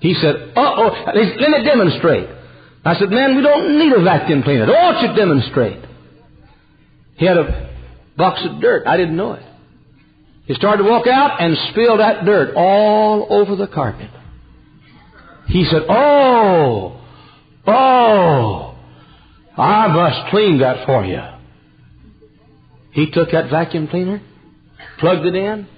[0.00, 2.28] He said, uh-oh, let me demonstrate.
[2.84, 4.66] I said, man, we don't need a vacuum cleaner.
[4.66, 5.84] Don't you demonstrate?
[7.16, 7.70] He had a
[8.16, 8.86] box of dirt.
[8.86, 9.42] I didn't know it.
[10.48, 14.08] He started to walk out and spilled that dirt all over the carpet.
[15.46, 16.98] He said, Oh,
[17.66, 18.78] oh,
[19.58, 21.20] I must clean that for you.
[22.92, 24.22] He took that vacuum cleaner,
[24.98, 25.68] plugged it in.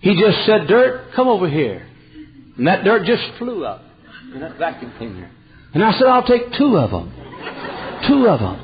[0.00, 1.86] He just said, Dirt, come over here.
[2.56, 3.82] And that dirt just flew up
[4.34, 5.30] in that vacuum cleaner.
[5.72, 7.12] And I said, I'll take two of them.
[8.08, 8.60] Two of them.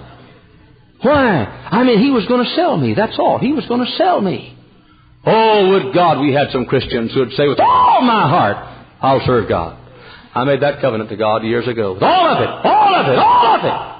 [1.02, 1.44] Why?
[1.70, 2.94] I mean, he was going to sell me.
[2.94, 3.38] That's all.
[3.38, 4.53] He was going to sell me.
[5.26, 8.56] Oh, would God we had some Christians who would say with all my heart,
[9.00, 9.78] I'll serve God.
[10.34, 11.94] I made that covenant to God years ago.
[11.94, 13.94] With all of it, all of it, all of it.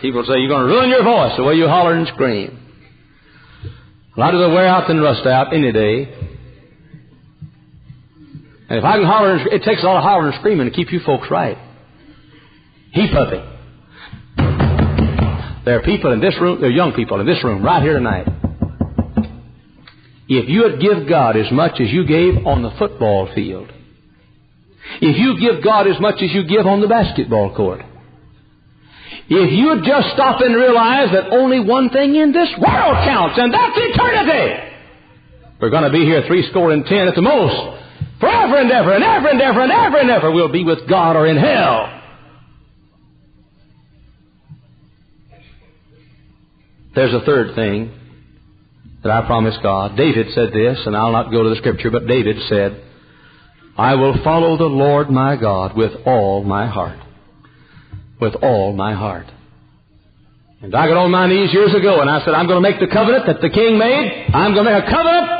[0.00, 2.58] People say, you're going to ruin your voice the way you holler and scream.
[4.16, 6.04] Well, I'd rather wear out than rust out any day.
[8.70, 10.74] And if I can holler and it takes a lot of hollering and screaming to
[10.74, 11.58] keep you folks right.
[12.94, 13.49] Of it.
[15.70, 17.94] There are people in this room, there are young people in this room right here
[17.94, 18.26] tonight.
[20.26, 23.70] If you would give God as much as you gave on the football field,
[25.00, 27.82] if you give God as much as you give on the basketball court,
[29.28, 33.38] if you would just stop and realize that only one thing in this world counts,
[33.38, 34.74] and that's eternity.
[35.60, 37.78] We're going to be here three score and ten at the most.
[38.18, 41.14] Forever and ever and ever and ever and ever and ever we'll be with God
[41.14, 41.99] or in hell.
[46.94, 47.92] There's a third thing
[49.02, 49.96] that I promise God.
[49.96, 52.82] David said this, and I'll not go to the scripture, but David said,
[53.78, 56.98] I will follow the Lord my God with all my heart.
[58.20, 59.26] With all my heart.
[60.60, 62.80] And I got on my knees years ago and I said, I'm going to make
[62.80, 64.26] the covenant that the king made.
[64.34, 65.30] I'm going to make a covenant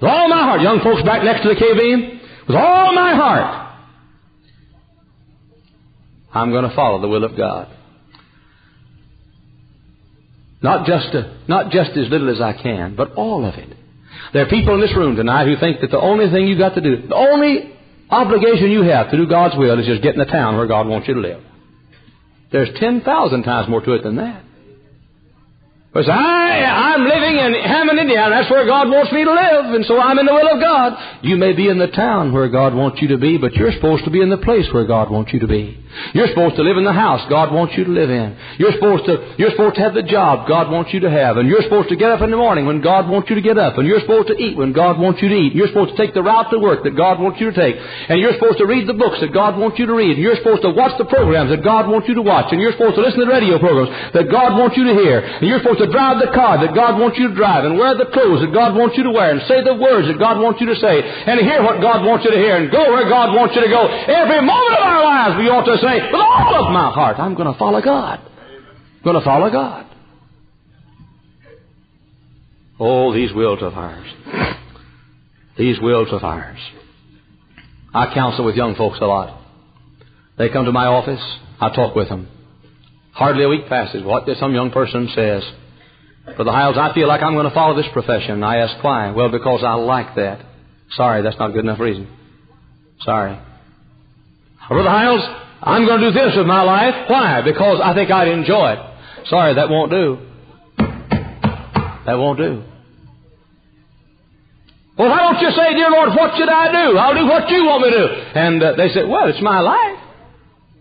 [0.00, 0.60] with all my heart.
[0.60, 3.78] Young folks back next to the K-beam, with all my heart.
[6.32, 7.76] I'm going to follow the will of God.
[10.62, 13.76] Not just, a, not just as little as I can, but all of it.
[14.32, 16.74] There are people in this room tonight who think that the only thing you've got
[16.74, 17.74] to do, the only
[18.10, 20.86] obligation you have to do God's will is just get in the town where God
[20.86, 21.42] wants you to live.
[22.52, 24.42] There's 10,000 times more to it than that.
[25.92, 28.30] Because I, I'm living in Hammond, Indiana.
[28.30, 30.96] That's where God wants me to live, and so I'm in the will of God.
[31.22, 34.04] You may be in the town where God wants you to be, but you're supposed
[34.04, 35.76] to be in the place where God wants you to be.
[36.14, 38.38] You're supposed to live in the house God wants you to live in.
[38.58, 41.48] You're supposed to, you're supposed to have the job God wants you to have, and
[41.48, 43.76] you're supposed to get up in the morning when God wants you to get up,
[43.76, 45.56] and you're supposed to eat when God wants you to eat.
[45.56, 48.20] You're supposed to take the route to work that God wants you to take, and
[48.20, 50.62] you're supposed to read the books that God wants you to read, and you're supposed
[50.62, 53.18] to watch the programs that God wants you to watch, and you're supposed to listen
[53.18, 56.20] to the radio programs that God wants you to hear, and you're supposed to drive
[56.20, 58.96] the car that God wants you to drive and wear the clothes that God wants
[58.96, 61.64] you to wear and say the words that God wants you to say and hear
[61.64, 63.88] what God wants you to hear and go where God wants you to go.
[63.88, 67.34] Every moment of our lives we ought to say, with all of my heart, I'm
[67.34, 68.20] going to follow God.
[68.20, 69.86] I'm going to follow God.
[72.78, 74.08] Oh, these wills of ours.
[75.58, 76.58] These wills of ours.
[77.92, 79.40] I counsel with young folks a lot.
[80.38, 81.20] They come to my office.
[81.60, 82.28] I talk with them.
[83.12, 84.02] Hardly a week passes.
[84.02, 85.42] What some young person says,
[86.36, 88.42] Brother Hyles, I feel like I'm going to follow this profession.
[88.42, 89.10] I ask why.
[89.10, 90.44] Well, because I like that.
[90.92, 92.08] Sorry, that's not a good enough reason.
[93.00, 93.38] Sorry.
[94.68, 95.22] Brother Hyles,
[95.62, 97.08] I'm going to do this with my life.
[97.08, 97.42] Why?
[97.42, 99.26] Because I think I'd enjoy it.
[99.28, 100.18] Sorry, that won't do.
[102.06, 102.62] That won't do.
[104.96, 106.98] Well, why don't you say, Dear Lord, what should I do?
[106.98, 108.06] I'll do what you want me to do.
[108.34, 109.98] And uh, they said, Well, it's my life.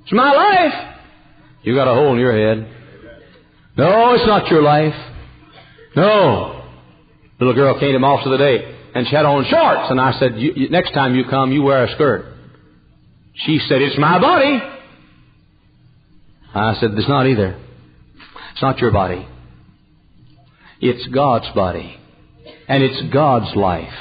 [0.04, 0.98] It's my life.
[1.64, 2.68] You got a hole in your head.
[3.78, 4.94] No, it's not your life.
[5.96, 6.64] No.
[7.40, 10.18] Little girl came to my office the day, and she had on shorts, and I
[10.20, 10.36] said,
[10.72, 12.26] next time you come, you wear a skirt.
[13.34, 14.62] She said, it's my body.
[16.54, 17.58] I said, it's not either.
[18.52, 19.28] It's not your body.
[20.82, 21.98] It's God's body.
[22.68, 23.94] And it's God's life.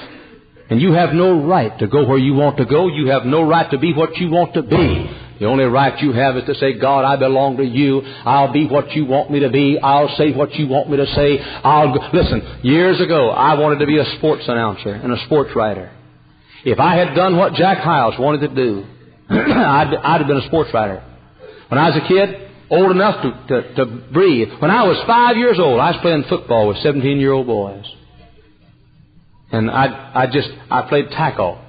[0.70, 2.88] And you have no right to go where you want to go.
[2.88, 5.10] You have no right to be what you want to be.
[5.38, 8.00] The only right you have is to say, God, I belong to you.
[8.00, 9.78] I'll be what you want me to be.
[9.78, 11.38] I'll say what you want me to say.
[11.40, 12.00] I'll go.
[12.12, 15.92] Listen, years ago, I wanted to be a sports announcer and a sports writer.
[16.64, 18.84] If I had done what Jack Hyles wanted to do,
[19.30, 21.04] I'd, I'd have been a sports writer.
[21.68, 25.36] When I was a kid, old enough to, to, to breathe, when I was five
[25.36, 27.84] years old, I was playing football with 17 year old boys.
[29.52, 31.60] And I, I just, I played tackle.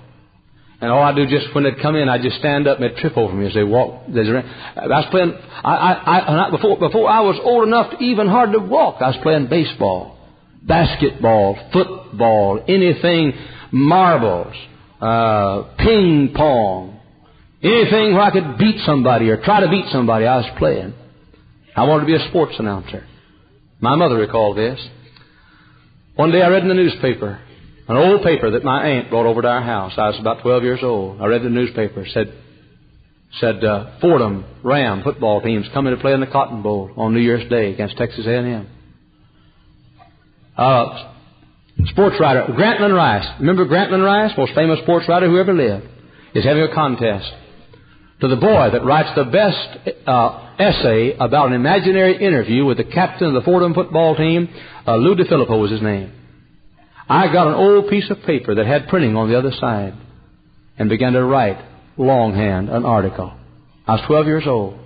[0.82, 2.98] And all I do just when they'd come in, I'd just stand up and they'd
[2.98, 4.04] trip over me as they walk.
[4.08, 8.54] I was playing, I, I, I, before, before I was old enough to even hard
[8.54, 10.18] to walk, I was playing baseball,
[10.62, 13.34] basketball, football, anything,
[13.72, 14.56] marbles,
[15.02, 16.98] uh, ping pong,
[17.62, 20.94] anything where I could beat somebody or try to beat somebody, I was playing.
[21.76, 23.06] I wanted to be a sports announcer.
[23.82, 24.80] My mother recalled this.
[26.16, 27.42] One day I read in the newspaper
[27.90, 29.94] an old paper that my aunt brought over to our house.
[29.98, 31.20] I was about 12 years old.
[31.20, 32.06] I read the newspaper.
[32.14, 32.32] said
[33.40, 37.20] said uh, Fordham Ram football teams coming to play in the Cotton Bowl on New
[37.20, 38.68] Year's Day against Texas A&M.
[40.58, 41.14] Uh,
[41.86, 43.28] sports writer Grantland Rice.
[43.40, 45.88] Remember Grantland Rice, most famous sports writer who ever lived,
[46.34, 47.32] is having a contest
[48.22, 52.84] to the boy that writes the best uh, essay about an imaginary interview with the
[52.84, 54.50] captain of the Fordham football team.
[54.86, 56.19] Uh, Lou DeFilippo was his name.
[57.10, 59.96] I got an old piece of paper that had printing on the other side
[60.78, 61.58] and began to write
[61.98, 63.34] longhand an article.
[63.88, 64.80] I was 12 years old.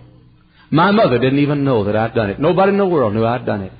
[0.71, 2.39] My mother didn't even know that I'd done it.
[2.39, 3.73] Nobody in the world knew I'd done it.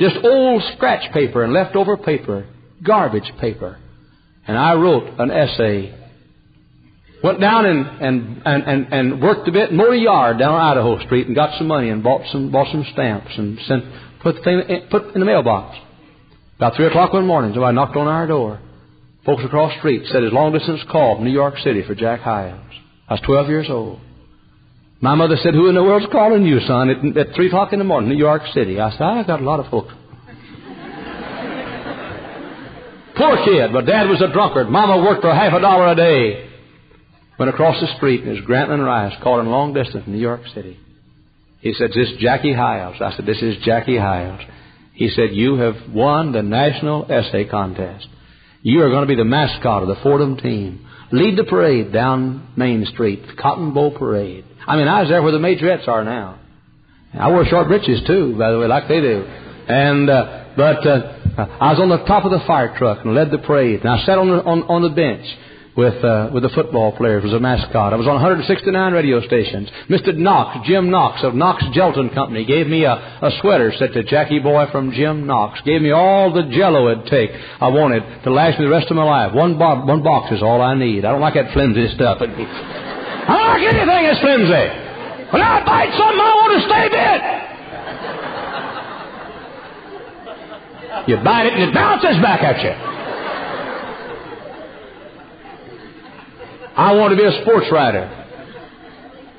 [0.00, 2.48] Just old scratch paper and leftover paper,
[2.82, 3.78] garbage paper.
[4.46, 5.94] And I wrote an essay.
[7.22, 11.04] Went down and, and, and, and, and worked a bit, mowed a yard down Idaho
[11.04, 13.84] Street and got some money and bought some, bought some stamps and sent,
[14.22, 15.76] put the thing, put in the mailbox.
[16.60, 18.60] About 3 o'clock one morning, somebody knocked on our door.
[19.24, 22.20] Folks across the street said his long distance call from New York City for Jack
[22.20, 22.60] Hyles.
[23.08, 23.98] I was 12 years old.
[25.00, 27.78] My mother said, Who in the world's calling you, son, at, at 3 o'clock in
[27.78, 28.78] the morning, New York City?
[28.78, 29.88] I said, I've got a lot of folks.
[33.16, 34.68] Poor kid, but dad was a drunkard.
[34.68, 36.46] Mama worked for half a dollar a day.
[37.38, 40.78] Went across the street and there's Grantland Rice calling long distance from New York City.
[41.62, 42.96] He said, This is Jackie Hyles.
[43.00, 44.42] I said, This is Jackie Hyles.
[45.00, 48.06] He said, You have won the national essay contest.
[48.60, 50.86] You are going to be the mascot of the Fordham team.
[51.10, 54.44] Lead the parade down Main Street, the Cotton Bowl Parade.
[54.66, 56.38] I mean, I was there where the majorettes are now.
[57.14, 59.24] I wore short breeches too, by the way, like they do.
[59.24, 63.30] And uh, but uh, I was on the top of the fire truck and led
[63.30, 63.80] the parade.
[63.80, 65.24] And I sat on the, on, on the bench
[65.80, 67.94] with uh, with the football players as a mascot.
[67.94, 69.70] I was on 169 radio stations.
[69.88, 70.14] Mr.
[70.14, 74.40] Knox, Jim Knox of Knox Gelatin Company, gave me a, a sweater said to Jackie
[74.40, 75.58] Boy from Jim Knox.
[75.64, 78.96] Gave me all the Jello it'd take I wanted to last me the rest of
[78.96, 79.32] my life.
[79.32, 81.06] One bo- one box is all I need.
[81.06, 82.18] I don't like that flimsy stuff.
[82.20, 84.68] I don't like anything that's flimsy.
[85.32, 87.20] When I bite something, I want to stay bit.
[91.08, 92.99] You bite it and it bounces back at you.
[96.80, 98.08] I want to be a sports writer.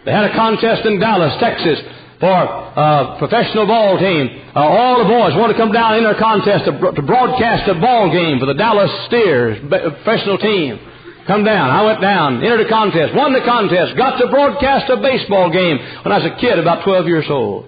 [0.05, 1.81] They had a contest in Dallas, Texas,
[2.21, 4.29] for a professional ball team.
[4.53, 7.73] Uh, all the boys want to come down in their contest to, to broadcast a
[7.81, 10.77] ball game for the Dallas Steers professional team.
[11.25, 11.69] Come down.
[11.69, 15.77] I went down, entered a contest, won the contest, got to broadcast a baseball game
[16.05, 17.65] when I was a kid, about 12 years old.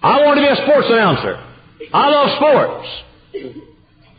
[0.00, 1.42] I want to be a sports announcer.
[1.92, 2.86] I love sports.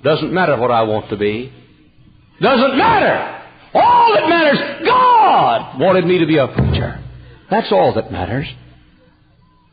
[0.04, 1.52] Doesn't matter what I want to be.
[2.42, 3.43] Doesn't matter.
[3.74, 7.04] All that matters, God wanted me to be a preacher.
[7.50, 8.48] That's all that matters.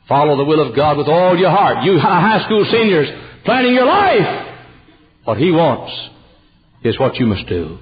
[0.08, 1.84] Follow the will of God with all your heart.
[1.84, 3.08] You high school seniors
[3.44, 4.56] planning your life.
[5.24, 5.92] What He wants
[6.82, 7.78] is what you must do.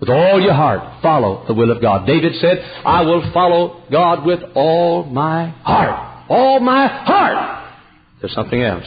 [0.00, 2.06] With all your heart, follow the will of God.
[2.06, 6.26] David said, I will follow God with all my heart.
[6.28, 7.74] All my heart.
[8.20, 8.84] There's something else.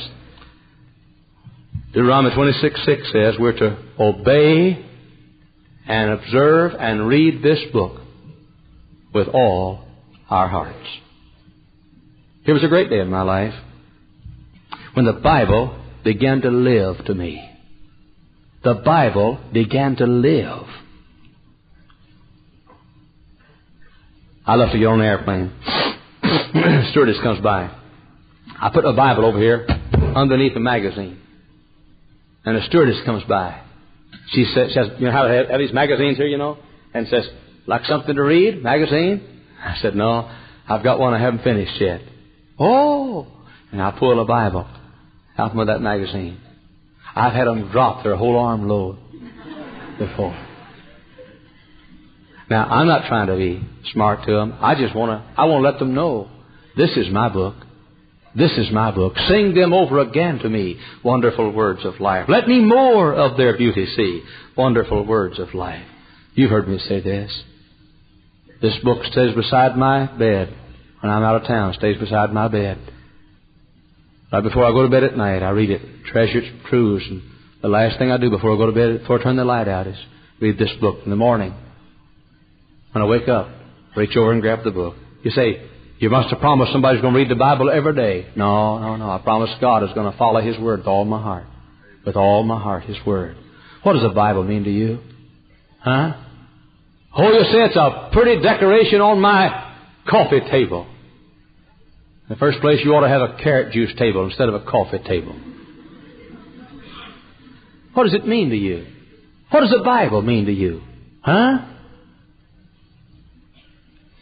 [1.93, 4.86] Deuteronomy 26 6 says we're to obey
[5.87, 8.01] and observe and read this book
[9.13, 9.85] with all
[10.29, 10.87] our hearts.
[12.45, 13.53] It was a great day in my life
[14.93, 17.49] when the Bible began to live to me.
[18.63, 20.65] The Bible began to live.
[24.45, 25.53] I love to get on the airplane.
[26.91, 27.69] Stewardess comes by.
[28.59, 29.67] I put a Bible over here
[30.15, 31.19] underneath the magazine.
[32.45, 33.61] And a stewardess comes by.
[34.31, 36.57] She says, she has, you know they have these magazines here, you know?
[36.93, 37.27] And says,
[37.65, 38.61] like something to read?
[38.61, 39.43] Magazine?
[39.59, 40.29] I said, no,
[40.67, 42.01] I've got one I haven't finished yet.
[42.59, 43.27] Oh!
[43.71, 44.67] And I pull a Bible
[45.37, 46.39] out from that magazine.
[47.15, 48.97] I've had them drop their whole arm load
[49.97, 50.37] before.
[52.49, 54.57] Now, I'm not trying to be smart to them.
[54.61, 56.29] I just want to, I want to let them know
[56.77, 57.55] this is my book.
[58.37, 59.13] This is my book.
[59.27, 62.29] Sing them over again to me, wonderful words of life.
[62.29, 64.23] Let me more of their beauty see,
[64.55, 65.85] wonderful words of life.
[66.35, 67.31] You've heard me say this.
[68.61, 70.53] This book stays beside my bed
[70.99, 72.77] when I'm out of town, stays beside my bed.
[74.31, 77.23] Right before I go to bed at night, I read it, treasure its truths, and
[77.63, 79.67] the last thing I do before I go to bed, before I turn the light
[79.67, 79.97] out, is
[80.39, 81.55] read this book in the morning.
[82.91, 83.49] When I wake up,
[83.95, 84.95] reach over and grab the book.
[85.23, 85.67] You say,
[85.99, 88.27] you must have promised somebody's going to read the Bible every day.
[88.35, 89.09] No, no, no.
[89.09, 91.45] I promise God is going to follow His Word with all my heart.
[92.05, 93.35] With all my heart, His Word.
[93.83, 94.99] What does the Bible mean to you?
[95.79, 96.13] Huh?
[97.15, 99.75] Oh, you say it's a pretty decoration on my
[100.07, 100.85] coffee table.
[100.85, 104.59] In the first place, you ought to have a carrot juice table instead of a
[104.59, 105.35] coffee table.
[107.93, 108.85] What does it mean to you?
[109.49, 110.83] What does the Bible mean to you?
[111.21, 111.59] Huh?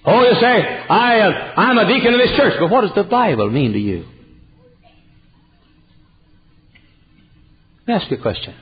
[0.08, 3.04] Oh, you say, I, uh, I'm a deacon in this church, but what does the
[3.04, 4.06] Bible mean to you?
[7.80, 8.56] Let me ask you a question.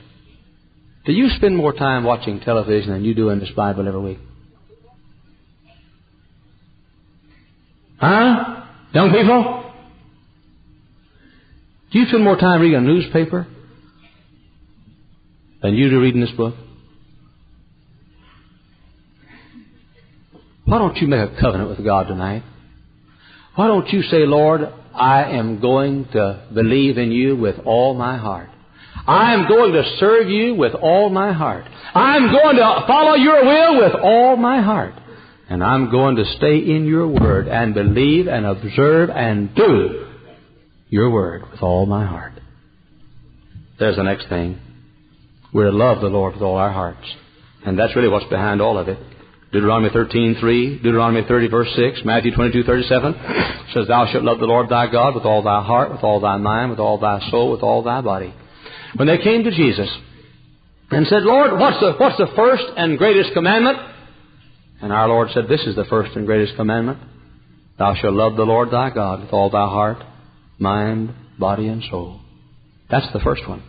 [1.04, 4.18] Do you spend more time watching television than you do in this Bible every week?
[7.98, 8.64] Huh?
[8.94, 9.72] Young people?
[11.92, 13.46] Do you spend more time reading a newspaper
[15.62, 16.54] than you do reading this book?
[20.64, 22.42] Why don't you make a covenant with God tonight?
[23.54, 24.62] Why don't you say, Lord,
[24.94, 28.48] I am going to believe in you with all my heart.
[29.06, 31.64] I am going to serve you with all my heart.
[31.94, 34.94] I'm going to follow your will with all my heart.
[35.48, 40.06] And I'm going to stay in your word and believe and observe and do
[40.88, 42.32] your word with all my heart.
[43.78, 44.58] There's the next thing.
[45.52, 47.06] We're to love the Lord with all our hearts.
[47.66, 48.98] And that's really what's behind all of it.
[49.54, 53.14] Deuteronomy 13:3, Deuteronomy 30 verse 6, Matthew 22:37
[53.72, 56.36] says, "Thou shalt love the Lord thy God with all thy heart, with all thy
[56.38, 58.32] mind, with all thy soul, with all thy body."
[58.96, 59.88] When they came to Jesus
[60.90, 63.78] and said, "Lord, what's the what's the first and greatest commandment?"
[64.82, 66.98] And our Lord said, "This is the first and greatest commandment:
[67.78, 69.98] Thou shalt love the Lord thy God with all thy heart,
[70.58, 72.16] mind, body, and soul."
[72.90, 73.62] That's the first one.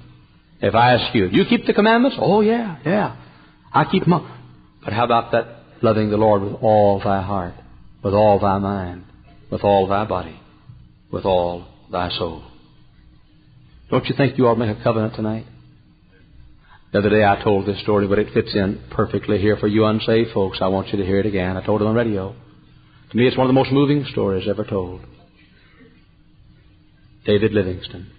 [0.62, 3.12] If I ask you, "Do you keep the commandments?" Oh yeah, yeah,
[3.72, 4.26] I keep them.
[4.84, 7.54] But how about that loving the Lord with all thy heart,
[8.04, 9.06] with all thy mind,
[9.50, 10.38] with all thy body,
[11.12, 12.44] with all thy soul.
[13.90, 15.46] Don't you think you ought to make a covenant tonight?
[16.92, 19.86] The other day I told this story, but it fits in perfectly here for you
[19.86, 20.58] unsaved folks.
[20.62, 21.56] I want you to hear it again.
[21.56, 22.36] I told it on radio.
[23.12, 25.02] To me, it's one of the most moving stories ever told.
[27.26, 28.12] David Livingstone,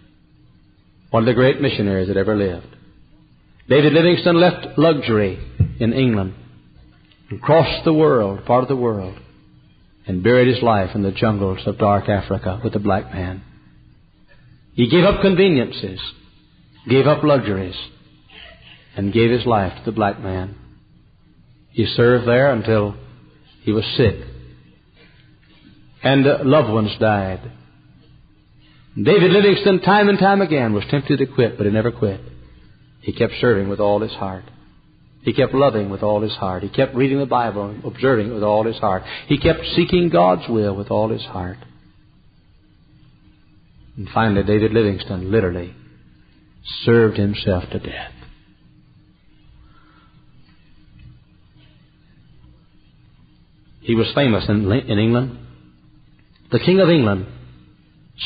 [1.10, 2.66] one of the great missionaries that ever lived.
[3.68, 5.38] David Livingstone left luxury
[5.80, 6.34] in England
[7.30, 9.18] and crossed the world, part of the world,
[10.06, 13.42] and buried his life in the jungles of dark Africa with the black man.
[14.74, 16.00] He gave up conveniences.
[16.88, 17.74] gave up luxuries,
[18.96, 20.54] and gave his life to the black man.
[21.70, 22.94] He served there until
[23.62, 24.14] he was sick.
[26.02, 27.50] And uh, loved ones died.
[28.94, 32.20] David Livingstone, time and time again, was tempted to quit, but he never quit.
[33.02, 34.44] He kept serving with all his heart.
[35.26, 36.62] He kept loving with all his heart.
[36.62, 39.02] He kept reading the Bible and observing it with all his heart.
[39.26, 41.56] He kept seeking God's will with all his heart.
[43.96, 45.74] And finally, David Livingstone literally
[46.84, 48.12] served himself to death.
[53.80, 55.40] He was famous in, in England.
[56.52, 57.26] The King of England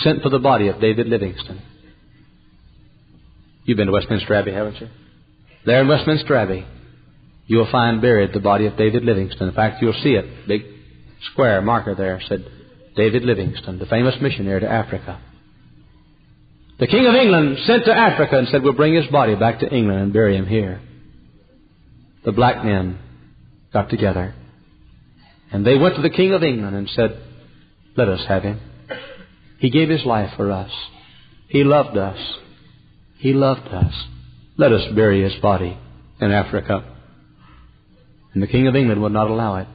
[0.03, 1.63] sent for the body of David Livingstone.
[3.65, 4.89] You've been to Westminster Abbey, haven't you?
[5.65, 6.67] There in Westminster Abbey,
[7.51, 9.49] you'll find buried the body of David Livingstone.
[9.49, 10.63] In fact, you'll see it, big
[11.33, 12.47] square marker there said
[12.95, 15.21] David Livingstone, the famous missionary to Africa.
[16.79, 19.69] The King of England sent to Africa and said, We'll bring his body back to
[19.69, 20.81] England and bury him here.
[22.25, 23.01] The black men
[23.73, 24.33] got together
[25.51, 27.21] and they went to the King of England and said,
[27.97, 28.61] Let us have him.
[29.59, 30.71] He gave his life for us.
[31.49, 32.19] He loved us.
[33.19, 33.93] He loved us.
[34.57, 35.77] Let us bury his body
[36.21, 36.85] in Africa.
[38.33, 39.69] And the King of England would not allow it.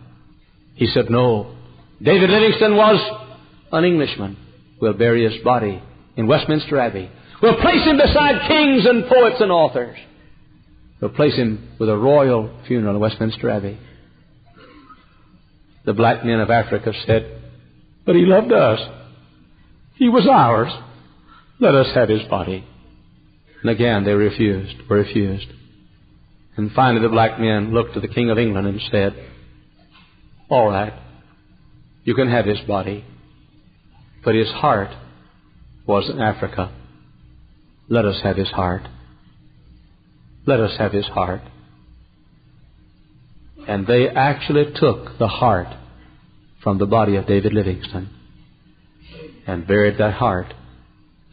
[0.75, 1.55] He said, No.
[2.01, 2.99] David Livingstone was
[3.71, 4.37] an Englishman.
[4.79, 5.81] We'll bury his body
[6.15, 7.09] in Westminster Abbey.
[7.41, 9.97] We'll place him beside kings and poets and authors.
[11.01, 13.77] We'll place him with a royal funeral in Westminster Abbey.
[15.85, 17.41] The black men of Africa said,
[18.05, 18.79] But he loved us.
[19.95, 20.71] He was ours.
[21.59, 22.65] Let us have his body.
[23.61, 25.47] And again they refused, were refused.
[26.57, 29.13] And finally the black men looked to the King of England and said,
[30.49, 30.93] All right,
[32.03, 33.03] you can have his body,
[34.23, 34.89] but his heart
[35.85, 36.73] was in Africa.
[37.89, 38.83] Let us have his heart.
[40.47, 41.41] Let us have his heart.
[43.67, 45.67] And they actually took the heart
[46.63, 48.09] from the body of David Livingstone
[49.45, 50.53] and buried that heart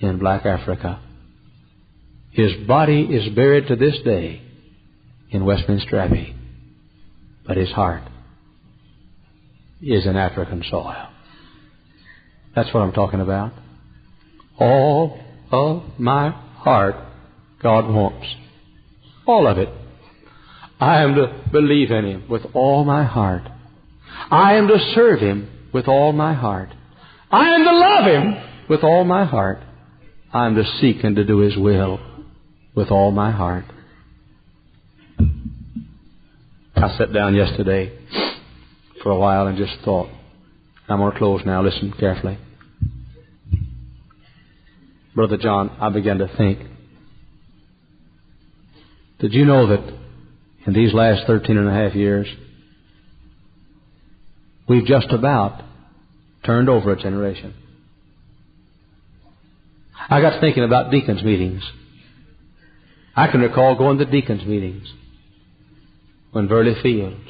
[0.00, 1.00] in black Africa.
[2.32, 4.42] His body is buried to this day
[5.32, 6.34] in Westminster Abbey,
[7.46, 8.02] but his heart
[9.80, 11.08] is in African soil.
[12.54, 13.52] That's what I'm talking about.
[14.58, 15.18] All
[15.50, 16.94] of my heart
[17.62, 18.26] God wants.
[19.26, 19.68] All of it.
[20.80, 23.42] I am to believe in Him with all my heart.
[24.30, 26.70] I am to serve Him with all my heart.
[27.30, 29.60] I am to love Him with all my heart.
[30.32, 32.00] I am to seek and to do His will
[32.74, 33.64] with all my heart.
[36.82, 37.96] I sat down yesterday
[39.04, 40.10] for a while and just thought.
[40.88, 41.62] I'm going to close now.
[41.62, 42.38] Listen carefully.
[45.14, 46.58] Brother John, I began to think.
[49.20, 49.96] Did you know that
[50.66, 52.26] in these last 13 and a half years,
[54.68, 55.62] we've just about
[56.44, 57.54] turned over a generation.
[60.10, 61.62] I got thinking about deacons' meetings.
[63.14, 64.92] I can recall going to deacons' meetings
[66.32, 67.28] when Burley Fields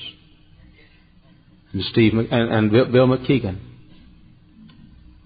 [1.72, 3.58] and Steve and, and Bill McKeegan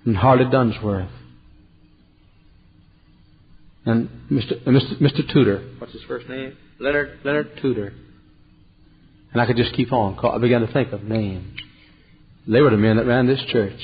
[0.05, 1.11] and Harley Dunsworth
[3.85, 4.63] and Mr.
[4.65, 5.01] Mr.
[5.01, 5.33] Mr.
[5.33, 5.75] Tudor.
[5.79, 6.57] What's his first name?
[6.81, 7.93] Leonard, Leonard Tudor.
[9.33, 10.19] And I could just keep on.
[10.25, 11.59] I began to think of names.
[12.49, 13.79] They were the men that ran this church.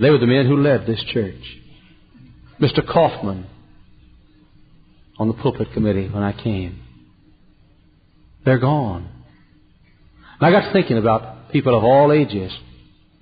[0.00, 1.42] They were the men who led this church.
[2.60, 2.86] Mr.
[2.86, 3.46] Kaufman
[5.18, 6.80] on the pulpit committee when I came.
[8.48, 9.06] They're gone.
[10.40, 12.50] And I got thinking about people of all ages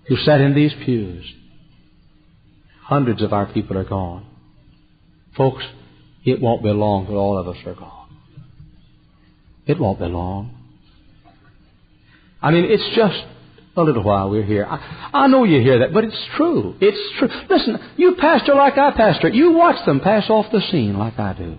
[0.06, 1.24] who sat in these pews.
[2.84, 4.24] Hundreds of our people are gone.
[5.36, 5.64] Folks,
[6.24, 8.16] it won't be long till all of us are gone.
[9.66, 10.56] It won't be long.
[12.40, 13.24] I mean, it's just
[13.76, 14.64] a little while we're here.
[14.64, 16.76] I, I know you hear that, but it's true.
[16.80, 17.30] It's true.
[17.50, 19.30] Listen, you pastor like I pastor.
[19.30, 21.58] You watch them pass off the scene like I do.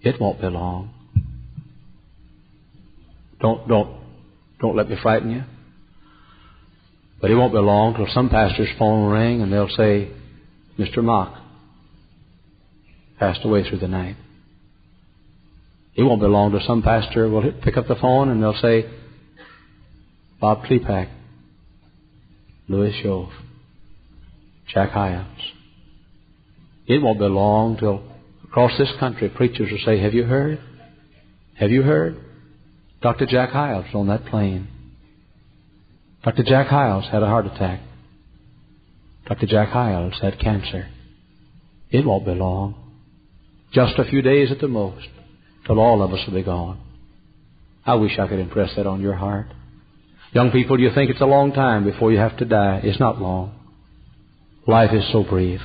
[0.00, 0.94] It won't be long.
[3.44, 3.94] Don't, don't,
[4.58, 5.42] don't let me frighten you.
[7.20, 10.08] But it won't be long till some pastor's phone will ring and they'll say,
[10.78, 11.04] Mr.
[11.04, 11.36] Mock
[13.18, 14.16] passed away through the night.
[15.94, 18.86] It won't be long till some pastor will pick up the phone and they'll say,
[20.40, 21.10] Bob Klepak,
[22.66, 23.28] Louis Shove,
[24.72, 25.26] Jack Hyles.
[26.86, 28.10] It won't be long till
[28.42, 30.58] across this country preachers will say, Have you heard?
[31.58, 32.23] Have you heard?
[33.04, 33.26] Dr.
[33.26, 34.66] Jack Hyles on that plane.
[36.24, 36.42] Dr.
[36.42, 37.80] Jack Hyles had a heart attack.
[39.28, 39.44] Dr.
[39.44, 40.88] Jack Hyles had cancer.
[41.90, 42.74] It won't be long.
[43.74, 45.06] Just a few days at the most,
[45.66, 46.80] till all of us will be gone.
[47.84, 49.48] I wish I could impress that on your heart.
[50.32, 52.80] Young people, you think it's a long time before you have to die.
[52.84, 53.54] It's not long.
[54.66, 55.60] Life is so brief.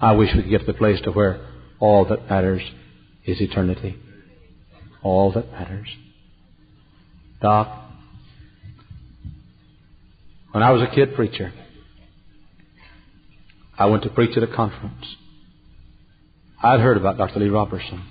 [0.00, 1.44] I wish we could get to the place to where
[1.80, 2.62] all that matters
[3.24, 3.96] is eternity.
[5.06, 5.86] All that matters.
[7.40, 7.92] Doc,
[10.50, 11.52] when I was a kid preacher,
[13.78, 15.04] I went to preach at a conference.
[16.60, 17.38] I'd heard about Dr.
[17.38, 18.04] Lee Roberson.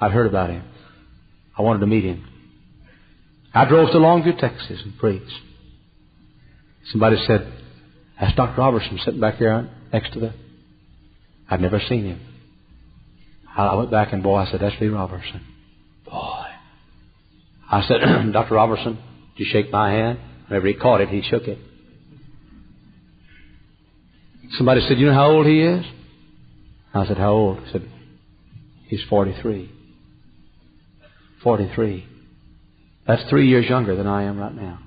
[0.00, 0.64] I'd heard about him.
[1.58, 2.26] I wanted to meet him.
[3.52, 5.30] I drove to Longview, Texas and preached.
[6.90, 7.52] Somebody said,
[8.18, 8.62] that's Dr.
[8.62, 10.32] Roberson sitting back there next to the.
[11.50, 12.29] I'd never seen him.
[13.56, 15.40] I went back and boy, I said, that's Lee Roberson.
[16.04, 16.44] Boy.
[17.70, 18.00] I said,
[18.32, 18.54] Dr.
[18.54, 18.98] Roberson,
[19.36, 20.18] did you shake my hand?
[20.48, 21.58] Whenever he caught it, he shook it.
[24.52, 25.84] Somebody said, you know how old he is?
[26.92, 27.60] I said, how old?
[27.64, 27.88] He said,
[28.88, 29.70] he's 43.
[31.42, 32.06] 43.
[33.06, 34.80] That's three years younger than I am right now.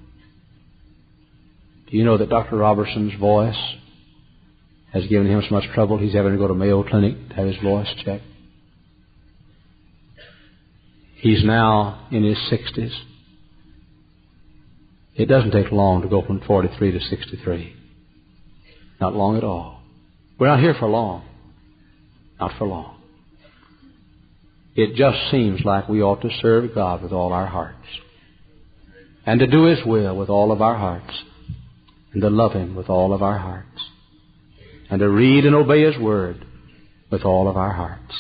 [1.90, 2.58] Do you know that Dr.
[2.58, 3.58] Roberson's voice
[4.92, 7.48] has given him so much trouble he's having to go to Mayo Clinic to have
[7.48, 8.24] his voice checked?
[11.24, 12.92] He's now in his 60s.
[15.16, 17.74] It doesn't take long to go from 43 to 63.
[19.00, 19.80] Not long at all.
[20.38, 21.24] We're not here for long.
[22.42, 22.98] Not for long.
[24.76, 27.88] It just seems like we ought to serve God with all our hearts.
[29.26, 31.24] And to do His will with all of our hearts.
[32.12, 33.80] And to love Him with all of our hearts.
[34.90, 36.46] And to read and obey His Word
[37.10, 38.14] with all of our hearts.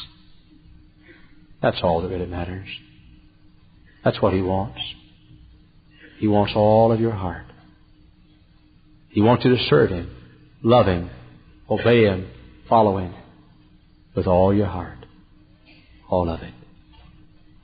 [1.62, 2.70] That's all that really matters.
[4.04, 4.80] That's what He wants.
[6.20, 7.45] He wants all of your heart.
[9.10, 10.10] He wants you to serve Him,
[10.64, 11.10] love Him,
[11.70, 12.30] obey Him,
[12.68, 13.14] follow Him
[14.16, 14.97] with all your heart.
[16.10, 16.54] All of it.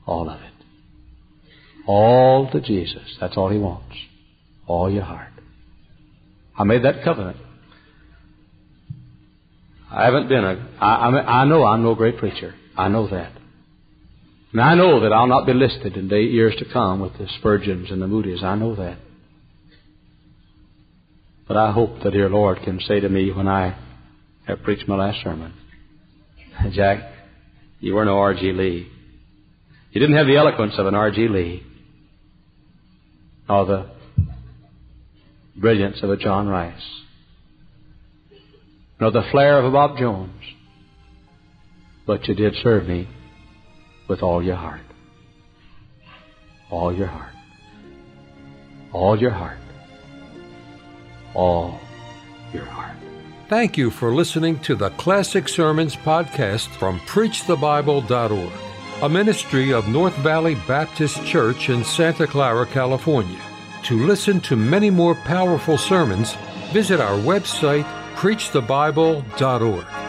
[0.05, 0.53] All of it.
[1.85, 3.17] All to Jesus.
[3.19, 3.95] That's all He wants.
[4.67, 5.31] All your heart.
[6.57, 7.37] I made that covenant.
[9.91, 10.69] I haven't been a.
[10.79, 12.53] I, I, I know I'm no great preacher.
[12.77, 13.31] I know that.
[14.51, 17.27] And I know that I'll not be listed in the years to come with the
[17.37, 18.43] Spurgeons and the Moody's.
[18.43, 18.97] I know that.
[21.47, 23.77] But I hope the dear Lord can say to me when I
[24.47, 25.53] have preached my last sermon,
[26.71, 27.11] Jack,
[27.79, 28.51] you were no R.G.
[28.51, 28.87] Lee.
[29.91, 31.27] You didn't have the eloquence of an R.G.
[31.27, 31.63] Lee,
[33.47, 33.89] nor the
[35.55, 36.73] brilliance of a John Rice,
[38.99, 40.41] nor the flair of a Bob Jones,
[42.05, 43.07] but you did serve me
[44.09, 44.81] with all your heart.
[46.69, 47.31] All your heart.
[48.91, 49.57] All your heart.
[51.33, 51.79] All
[52.51, 52.97] your heart.
[53.47, 58.51] Thank you for listening to the Classic Sermons podcast from PreachTheBible.org,
[59.01, 63.39] a ministry of North Valley Baptist Church in Santa Clara, California.
[63.83, 66.35] To listen to many more powerful sermons,
[66.73, 67.85] visit our website,
[68.15, 70.08] PreachTheBible.org.